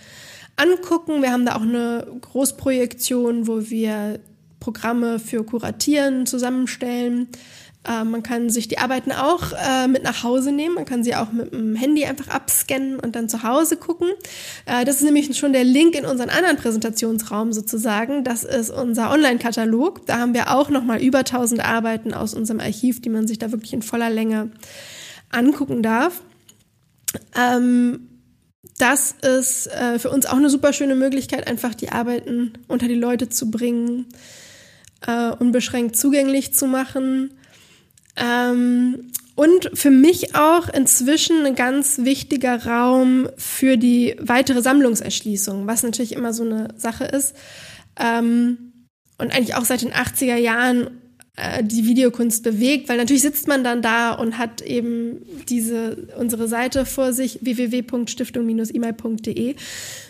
angucken. 0.55 1.23
Wir 1.23 1.31
haben 1.31 1.47
da 1.47 1.55
auch 1.55 1.63
eine 1.63 2.05
Großprojektion, 2.21 3.47
wo 3.47 3.71
wir 3.71 4.19
Programme 4.59 5.17
für 5.17 5.43
Kuratieren 5.43 6.27
zusammenstellen. 6.27 7.27
Äh, 7.87 8.03
man 8.03 8.21
kann 8.21 8.49
sich 8.49 8.67
die 8.67 8.77
Arbeiten 8.77 9.11
auch 9.11 9.53
äh, 9.53 9.87
mit 9.87 10.03
nach 10.03 10.23
Hause 10.23 10.51
nehmen. 10.51 10.75
Man 10.75 10.85
kann 10.85 11.03
sie 11.03 11.15
auch 11.15 11.31
mit 11.31 11.51
dem 11.51 11.75
Handy 11.75 12.05
einfach 12.05 12.27
abscannen 12.27 12.99
und 12.99 13.15
dann 13.15 13.27
zu 13.27 13.43
Hause 13.43 13.75
gucken. 13.75 14.09
Äh, 14.65 14.85
das 14.85 14.97
ist 14.97 15.03
nämlich 15.03 15.35
schon 15.37 15.53
der 15.53 15.63
Link 15.63 15.95
in 15.95 16.05
unseren 16.05 16.29
anderen 16.29 16.57
Präsentationsraum 16.57 17.53
sozusagen. 17.53 18.23
Das 18.23 18.43
ist 18.43 18.69
unser 18.69 19.11
Online-Katalog. 19.11 20.05
Da 20.05 20.19
haben 20.19 20.33
wir 20.33 20.51
auch 20.55 20.69
nochmal 20.69 21.01
über 21.01 21.19
1000 21.19 21.65
Arbeiten 21.65 22.13
aus 22.13 22.35
unserem 22.35 22.59
Archiv, 22.59 23.01
die 23.01 23.09
man 23.09 23.27
sich 23.27 23.39
da 23.39 23.51
wirklich 23.51 23.73
in 23.73 23.81
voller 23.81 24.11
Länge 24.11 24.51
angucken 25.31 25.81
darf. 25.81 26.21
Ähm, 27.35 28.07
das 28.77 29.15
ist 29.21 29.67
äh, 29.67 29.97
für 29.97 30.11
uns 30.11 30.27
auch 30.27 30.37
eine 30.37 30.51
super 30.51 30.71
schöne 30.71 30.95
Möglichkeit, 30.95 31.47
einfach 31.47 31.73
die 31.73 31.89
Arbeiten 31.89 32.53
unter 32.67 32.87
die 32.87 32.95
Leute 32.95 33.27
zu 33.29 33.49
bringen, 33.49 34.05
äh, 35.05 35.31
unbeschränkt 35.31 35.95
zugänglich 35.95 36.53
zu 36.53 36.67
machen 36.67 37.31
ähm, 38.21 39.11
und 39.35 39.71
für 39.73 39.89
mich 39.89 40.35
auch 40.35 40.69
inzwischen 40.69 41.45
ein 41.45 41.55
ganz 41.55 41.99
wichtiger 41.99 42.65
Raum 42.65 43.29
für 43.37 43.77
die 43.77 44.15
weitere 44.19 44.61
Sammlungserschließung, 44.61 45.67
was 45.67 45.83
natürlich 45.83 46.13
immer 46.13 46.33
so 46.33 46.43
eine 46.43 46.69
Sache 46.77 47.05
ist. 47.05 47.35
Ähm, 47.99 48.87
und 49.17 49.33
eigentlich 49.33 49.55
auch 49.55 49.65
seit 49.65 49.81
den 49.81 49.93
80er 49.93 50.35
Jahren 50.35 51.01
äh, 51.37 51.63
die 51.63 51.85
Videokunst 51.85 52.43
bewegt, 52.43 52.89
weil 52.89 52.97
natürlich 52.97 53.21
sitzt 53.21 53.47
man 53.47 53.63
dann 53.63 53.81
da 53.81 54.11
und 54.11 54.37
hat 54.37 54.61
eben 54.61 55.21
diese 55.47 56.09
unsere 56.17 56.47
Seite 56.47 56.85
vor 56.85 57.13
sich 57.13 57.39
www.stiftung-email.de 57.41 59.55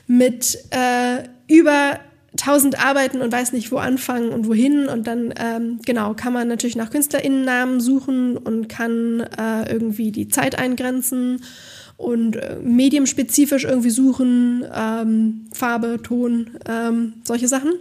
mit 0.08 0.58
äh, 0.72 1.24
über 1.48 2.00
tausend 2.38 2.84
Arbeiten 2.84 3.22
und 3.22 3.32
weiß 3.32 3.54
nicht, 3.54 3.72
wo 3.72 3.78
anfangen 3.78 4.30
und 4.30 4.48
wohin. 4.48 4.88
Und 4.88 5.08
dann, 5.08 5.34
ähm, 5.38 5.80
genau, 5.86 6.14
kann 6.14 6.34
man 6.34 6.48
natürlich 6.48 6.76
nach 6.76 6.90
KünstlerInnennamen 6.90 7.82
suchen 7.82 8.38
und 8.38 8.70
kann 8.70 9.22
äh, 9.38 9.72
irgendwie 9.72 10.12
die 10.12 10.28
Zeit 10.28 10.58
eingrenzen 10.58 11.42
und 11.98 12.36
äh, 12.36 12.58
mediumspezifisch 12.62 13.66
irgendwie 13.66 13.90
suchen, 13.90 14.66
ähm, 14.74 15.48
Farbe, 15.54 16.00
Ton, 16.02 16.52
ähm, 16.68 17.14
solche 17.24 17.48
Sachen. 17.48 17.74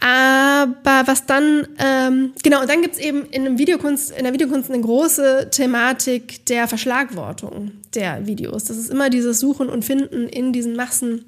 Aber 0.00 1.02
was 1.06 1.26
dann, 1.26 1.68
ähm, 1.78 2.32
genau, 2.42 2.62
und 2.62 2.70
dann 2.70 2.80
gibt's 2.80 2.98
eben 2.98 3.26
in, 3.26 3.44
einem 3.44 3.58
Videokunst, 3.58 4.16
in 4.16 4.24
der 4.24 4.32
Videokunst 4.32 4.70
eine 4.70 4.80
große 4.80 5.48
Thematik 5.50 6.46
der 6.46 6.68
Verschlagwortung 6.68 7.72
der 7.94 8.26
Videos. 8.26 8.64
Das 8.64 8.78
ist 8.78 8.90
immer 8.90 9.10
dieses 9.10 9.40
Suchen 9.40 9.68
und 9.68 9.84
Finden 9.84 10.26
in 10.26 10.54
diesen 10.54 10.74
Massen 10.74 11.26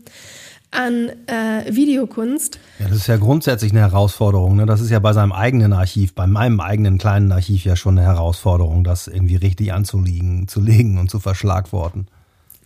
an 0.73 1.11
äh, 1.27 1.75
Videokunst. 1.75 2.59
Ja, 2.79 2.89
das 2.89 2.99
ist 2.99 3.07
ja 3.07 3.17
grundsätzlich 3.17 3.73
eine 3.73 3.81
Herausforderung. 3.81 4.57
Ne? 4.57 4.67
Das 4.67 4.81
ist 4.81 4.91
ja 4.91 4.99
bei 4.99 5.13
seinem 5.13 5.33
eigenen 5.33 5.73
Archiv, 5.73 6.15
bei 6.15 6.27
meinem 6.27 6.61
eigenen 6.61 6.99
kleinen 6.99 7.31
Archiv 7.31 7.65
ja 7.65 7.77
schon 7.77 7.99
eine 7.99 8.07
Herausforderung, 8.07 8.83
das 8.83 9.07
irgendwie 9.07 9.37
richtig 9.37 9.73
anzulegen, 9.73 10.49
zu 10.49 10.61
legen 10.61 10.99
und 10.99 11.11
zu 11.11 11.21
verschlagworten. 11.21 12.09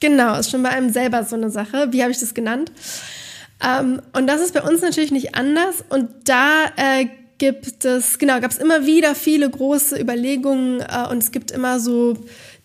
Genau, 0.00 0.38
ist 0.38 0.50
schon 0.50 0.62
bei 0.62 0.70
einem 0.70 0.90
selber 0.90 1.24
so 1.24 1.36
eine 1.36 1.50
Sache. 1.50 1.88
Wie 1.90 2.02
habe 2.02 2.12
ich 2.12 2.20
das 2.20 2.34
genannt? 2.34 2.70
Ähm, 3.64 4.00
und 4.12 4.26
das 4.26 4.40
ist 4.40 4.54
bei 4.54 4.62
uns 4.62 4.82
natürlich 4.82 5.10
nicht 5.10 5.34
anders. 5.34 5.84
Und 5.88 6.08
da 6.24 6.66
äh, 6.76 7.06
gibt 7.38 7.84
es, 7.84 8.18
genau, 8.18 8.40
gab 8.40 8.50
es 8.50 8.58
immer 8.58 8.86
wieder 8.86 9.14
viele 9.14 9.48
große 9.48 10.00
Überlegungen 10.00 10.80
äh, 10.80 11.08
und 11.10 11.22
es 11.22 11.32
gibt 11.32 11.50
immer 11.50 11.80
so 11.80 12.16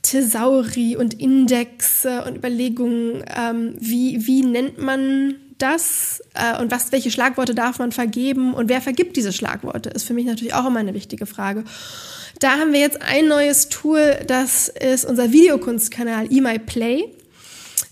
Thesauri 0.02 0.96
und 0.96 1.14
Indexe 1.14 2.24
und 2.24 2.36
Überlegungen, 2.36 3.24
ähm, 3.38 3.76
wie, 3.80 4.26
wie 4.26 4.44
nennt 4.44 4.80
man 4.80 5.36
das? 5.58 6.22
Äh, 6.34 6.60
und 6.60 6.72
was, 6.72 6.92
welche 6.92 7.12
Schlagworte 7.12 7.54
darf 7.54 7.80
man 7.80 7.92
vergeben? 7.92 8.54
Und 8.54 8.70
wer 8.70 8.82
vergibt 8.82 9.16
diese 9.16 9.32
Schlagworte, 9.32 9.90
ist 9.90 10.06
für 10.06 10.14
mich 10.14 10.26
natürlich 10.26 10.54
auch 10.54 10.66
immer 10.66 10.80
eine 10.80 10.94
wichtige 10.94 11.26
Frage. 11.26 11.64
Da 12.40 12.58
haben 12.58 12.74
wir 12.74 12.80
jetzt 12.80 13.02
ein 13.02 13.28
neues 13.28 13.70
Tool, 13.70 14.18
das 14.26 14.68
ist 14.68 15.06
unser 15.06 15.32
Videokunstkanal 15.32 16.32
eMyPlay, 16.32 17.06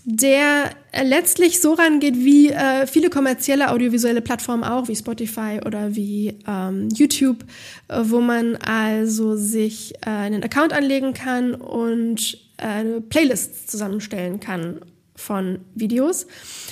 der 0.04 0.70
letztlich 1.02 1.60
so 1.60 1.74
rangeht 1.74 2.16
wie 2.16 2.50
äh, 2.50 2.86
viele 2.86 3.10
kommerzielle 3.10 3.70
audiovisuelle 3.70 4.20
Plattformen 4.20 4.64
auch, 4.64 4.88
wie 4.88 4.96
Spotify 4.96 5.60
oder 5.64 5.94
wie 5.94 6.38
ähm, 6.46 6.88
YouTube, 6.90 7.44
äh, 7.88 8.00
wo 8.02 8.20
man 8.20 8.56
also 8.56 9.36
sich 9.36 9.94
äh, 10.06 10.10
einen 10.10 10.42
Account 10.42 10.72
anlegen 10.72 11.14
kann 11.14 11.54
und 11.54 12.38
äh, 12.56 13.00
Playlists 13.00 13.66
zusammenstellen 13.66 14.40
kann 14.40 14.80
von 15.16 15.60
Videos, 15.74 16.26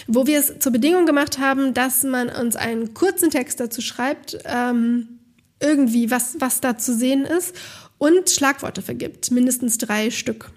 wo 0.06 0.26
wir 0.26 0.38
es 0.38 0.58
zur 0.58 0.72
Bedingung 0.72 1.06
gemacht 1.06 1.38
haben, 1.38 1.74
dass 1.74 2.02
man 2.02 2.28
uns 2.28 2.56
einen 2.56 2.94
kurzen 2.94 3.30
Text 3.30 3.60
dazu 3.60 3.80
schreibt, 3.80 4.38
ähm, 4.44 5.18
irgendwie 5.60 6.10
was, 6.10 6.36
was 6.38 6.60
da 6.60 6.78
zu 6.78 6.94
sehen 6.94 7.24
ist 7.24 7.54
und 7.98 8.30
Schlagworte 8.30 8.80
vergibt, 8.80 9.30
mindestens 9.30 9.76
drei 9.78 10.10
Stück. 10.10 10.50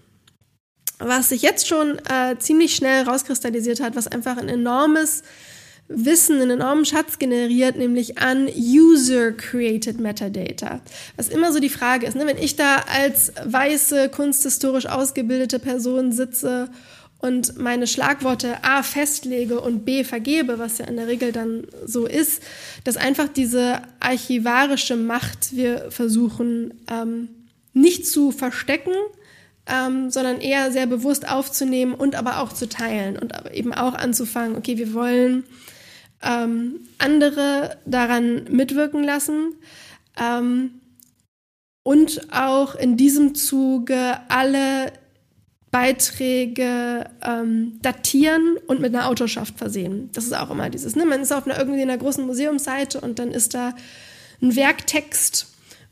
Was 1.03 1.29
sich 1.29 1.41
jetzt 1.41 1.67
schon 1.67 1.99
äh, 2.09 2.37
ziemlich 2.39 2.75
schnell 2.75 3.03
rauskristallisiert 3.03 3.81
hat, 3.81 3.95
was 3.95 4.07
einfach 4.07 4.37
ein 4.37 4.49
enormes 4.49 5.23
Wissen, 5.93 6.41
einen 6.41 6.51
enormen 6.51 6.85
Schatz 6.85 7.19
generiert, 7.19 7.75
nämlich 7.75 8.17
an 8.17 8.47
User-Created 8.47 9.99
Metadata. 9.99 10.81
Was 11.17 11.27
immer 11.27 11.51
so 11.51 11.59
die 11.59 11.69
Frage 11.69 12.07
ist, 12.07 12.15
ne? 12.15 12.25
wenn 12.25 12.37
ich 12.37 12.55
da 12.55 12.83
als 12.87 13.33
weiße, 13.43 14.09
kunsthistorisch 14.09 14.85
ausgebildete 14.85 15.59
Person 15.59 16.11
sitze 16.11 16.69
und 17.19 17.57
meine 17.57 17.87
Schlagworte 17.87 18.63
A 18.63 18.83
festlege 18.83 19.59
und 19.59 19.85
B 19.85 20.03
vergebe, 20.03 20.59
was 20.59 20.79
ja 20.79 20.85
in 20.85 20.95
der 20.95 21.07
Regel 21.07 21.31
dann 21.31 21.67
so 21.85 22.05
ist, 22.05 22.41
dass 22.83 22.97
einfach 22.97 23.27
diese 23.27 23.81
archivarische 23.99 24.95
Macht 24.95 25.55
wir 25.55 25.91
versuchen 25.91 26.73
ähm, 26.89 27.29
nicht 27.73 28.07
zu 28.07 28.31
verstecken, 28.31 28.93
ähm, 29.71 30.09
sondern 30.09 30.41
eher 30.41 30.71
sehr 30.71 30.85
bewusst 30.85 31.29
aufzunehmen 31.29 31.93
und 31.93 32.15
aber 32.15 32.39
auch 32.39 32.51
zu 32.51 32.67
teilen 32.67 33.17
und 33.17 33.33
eben 33.53 33.73
auch 33.73 33.93
anzufangen, 33.93 34.57
okay, 34.57 34.77
wir 34.77 34.93
wollen 34.93 35.45
ähm, 36.21 36.81
andere 36.97 37.77
daran 37.85 38.45
mitwirken 38.49 39.03
lassen. 39.03 39.55
Ähm, 40.19 40.81
und 41.83 42.31
auch 42.31 42.75
in 42.75 42.97
diesem 42.97 43.33
Zuge 43.33 44.19
alle 44.27 44.91
Beiträge 45.71 47.09
ähm, 47.23 47.79
datieren 47.81 48.57
und 48.67 48.81
mit 48.81 48.93
einer 48.93 49.07
Autorschaft 49.07 49.57
versehen. 49.57 50.09
Das 50.13 50.25
ist 50.25 50.33
auch 50.33 50.51
immer 50.51 50.69
dieses, 50.69 50.95
ne? 50.95 51.05
Man 51.05 51.21
ist 51.21 51.31
auf 51.31 51.47
einer 51.47 51.57
irgendwie 51.57 51.81
einer 51.81 51.97
großen 51.97 52.25
Museumsseite 52.25 52.99
und 52.99 53.19
dann 53.19 53.31
ist 53.31 53.53
da 53.53 53.73
ein 54.41 54.55
Werktext 54.55 55.47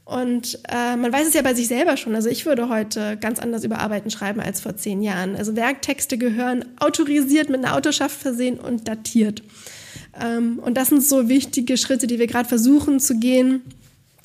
und 0.10 0.58
äh, 0.68 0.96
man 0.96 1.14
weiß 1.14 1.28
es 1.28 1.36
ja 1.36 1.44
bei 1.44 1.54
sich 1.54 1.68
selber 1.68 1.96
schon. 1.96 2.16
Also 2.16 2.30
ich 2.30 2.48
würde 2.48 2.68
heute 2.68 3.16
ganz 3.18 3.38
anders 3.38 3.64
über 3.64 3.80
Arbeiten 3.80 4.10
schreiben 4.10 4.40
als 4.40 4.60
vor 4.60 4.76
zehn 4.76 5.04
Jahren. 5.04 5.36
Also 5.36 5.56
Werktexte 5.56 6.18
gehören 6.18 6.66
autorisiert 6.80 7.50
mit 7.50 7.64
einer 7.64 7.76
Autorschaft 7.76 8.20
versehen 8.20 8.60
und 8.60 8.88
datiert. 8.88 9.44
Ähm, 10.20 10.58
und 10.58 10.78
das 10.78 10.88
sind 10.88 11.04
so 11.04 11.30
wichtige 11.30 11.78
Schritte, 11.78 12.08
die 12.08 12.18
wir 12.18 12.26
gerade 12.26 12.50
versuchen 12.50 13.00
zu 13.00 13.20
gehen 13.20 13.62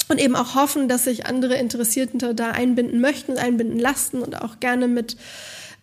und 0.08 0.18
eben 0.18 0.36
auch 0.36 0.54
hoffen, 0.54 0.88
dass 0.88 1.04
sich 1.04 1.26
andere 1.26 1.56
Interessierte 1.56 2.34
da 2.34 2.52
einbinden 2.52 3.02
möchten 3.02 3.36
einbinden 3.36 3.78
lassen 3.78 4.22
und 4.22 4.40
auch 4.40 4.60
gerne 4.60 4.88
mit 4.88 5.18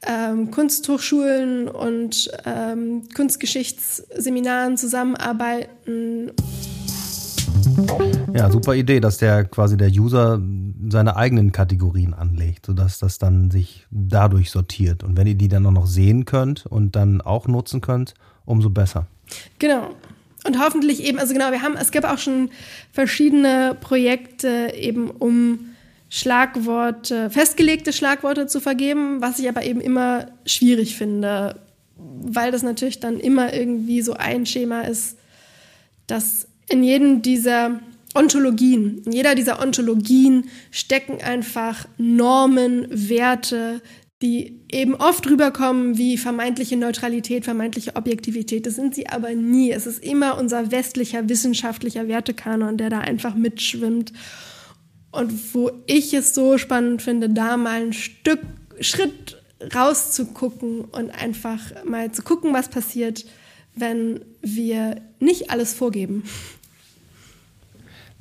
ähm, 0.07 0.49
Kunsthochschulen 0.49 1.67
und 1.67 2.31
ähm, 2.43 3.03
Kunstgeschichtsseminaren 3.13 4.77
zusammenarbeiten. 4.77 6.31
Ja, 8.33 8.49
super 8.49 8.75
Idee, 8.75 8.99
dass 8.99 9.17
der 9.17 9.45
quasi 9.45 9.77
der 9.77 9.89
User 9.89 10.41
seine 10.89 11.15
eigenen 11.15 11.51
Kategorien 11.51 12.13
anlegt, 12.13 12.65
sodass 12.65 12.99
das 12.99 13.17
dann 13.17 13.51
sich 13.51 13.85
dadurch 13.91 14.51
sortiert. 14.51 15.03
Und 15.03 15.17
wenn 15.17 15.27
ihr 15.27 15.35
die 15.35 15.47
dann 15.47 15.65
auch 15.65 15.71
noch 15.71 15.87
sehen 15.87 16.25
könnt 16.25 16.65
und 16.65 16.95
dann 16.95 17.21
auch 17.21 17.47
nutzen 17.47 17.81
könnt, 17.81 18.13
umso 18.45 18.69
besser. 18.69 19.07
Genau. 19.59 19.89
Und 20.45 20.59
hoffentlich 20.59 21.03
eben, 21.03 21.19
also 21.19 21.33
genau, 21.33 21.51
wir 21.51 21.61
haben, 21.61 21.75
es 21.77 21.91
gab 21.91 22.03
auch 22.03 22.17
schon 22.17 22.49
verschiedene 22.91 23.77
Projekte 23.79 24.73
eben 24.75 25.09
um 25.09 25.59
Schlagworte, 26.09 27.29
festgelegte 27.29 27.93
Schlagworte 27.93 28.47
zu 28.47 28.59
vergeben, 28.59 29.21
was 29.21 29.39
ich 29.39 29.47
aber 29.47 29.63
eben 29.63 29.79
immer 29.79 30.27
schwierig 30.45 30.95
finde, 30.95 31.59
weil 31.95 32.51
das 32.51 32.63
natürlich 32.63 32.99
dann 32.99 33.19
immer 33.19 33.53
irgendwie 33.53 34.01
so 34.01 34.13
ein 34.13 34.45
Schema 34.45 34.81
ist, 34.81 35.17
dass 36.07 36.47
in 36.71 36.83
jedem 36.83 37.21
dieser 37.21 37.79
Ontologien, 38.13 39.01
in 39.05 39.11
jeder 39.11 39.35
dieser 39.35 39.61
Ontologien 39.61 40.49
stecken 40.71 41.21
einfach 41.21 41.87
Normen, 41.97 42.87
Werte, 42.89 43.81
die 44.21 44.59
eben 44.71 44.93
oft 44.95 45.27
rüberkommen 45.27 45.97
wie 45.97 46.17
vermeintliche 46.17 46.77
Neutralität, 46.77 47.43
vermeintliche 47.45 47.95
Objektivität. 47.95 48.65
Das 48.65 48.75
sind 48.75 48.93
sie 48.93 49.07
aber 49.07 49.33
nie. 49.33 49.71
Es 49.71 49.87
ist 49.87 50.03
immer 50.03 50.37
unser 50.37 50.71
westlicher 50.71 51.27
wissenschaftlicher 51.27 52.07
Wertekanon, 52.07 52.77
der 52.77 52.89
da 52.89 52.99
einfach 52.99 53.33
mitschwimmt. 53.33 54.13
Und 55.11 55.53
wo 55.53 55.71
ich 55.87 56.13
es 56.13 56.35
so 56.35 56.57
spannend 56.57 57.01
finde, 57.01 57.29
da 57.29 57.57
mal 57.57 57.81
ein 57.81 57.93
Stück 57.93 58.39
Schritt 58.79 59.41
rauszugucken 59.75 60.81
und 60.81 61.11
einfach 61.11 61.59
mal 61.83 62.11
zu 62.11 62.21
gucken, 62.21 62.53
was 62.53 62.69
passiert, 62.69 63.25
wenn 63.75 64.21
wir 64.41 65.01
nicht 65.19 65.49
alles 65.49 65.73
vorgeben. 65.73 66.23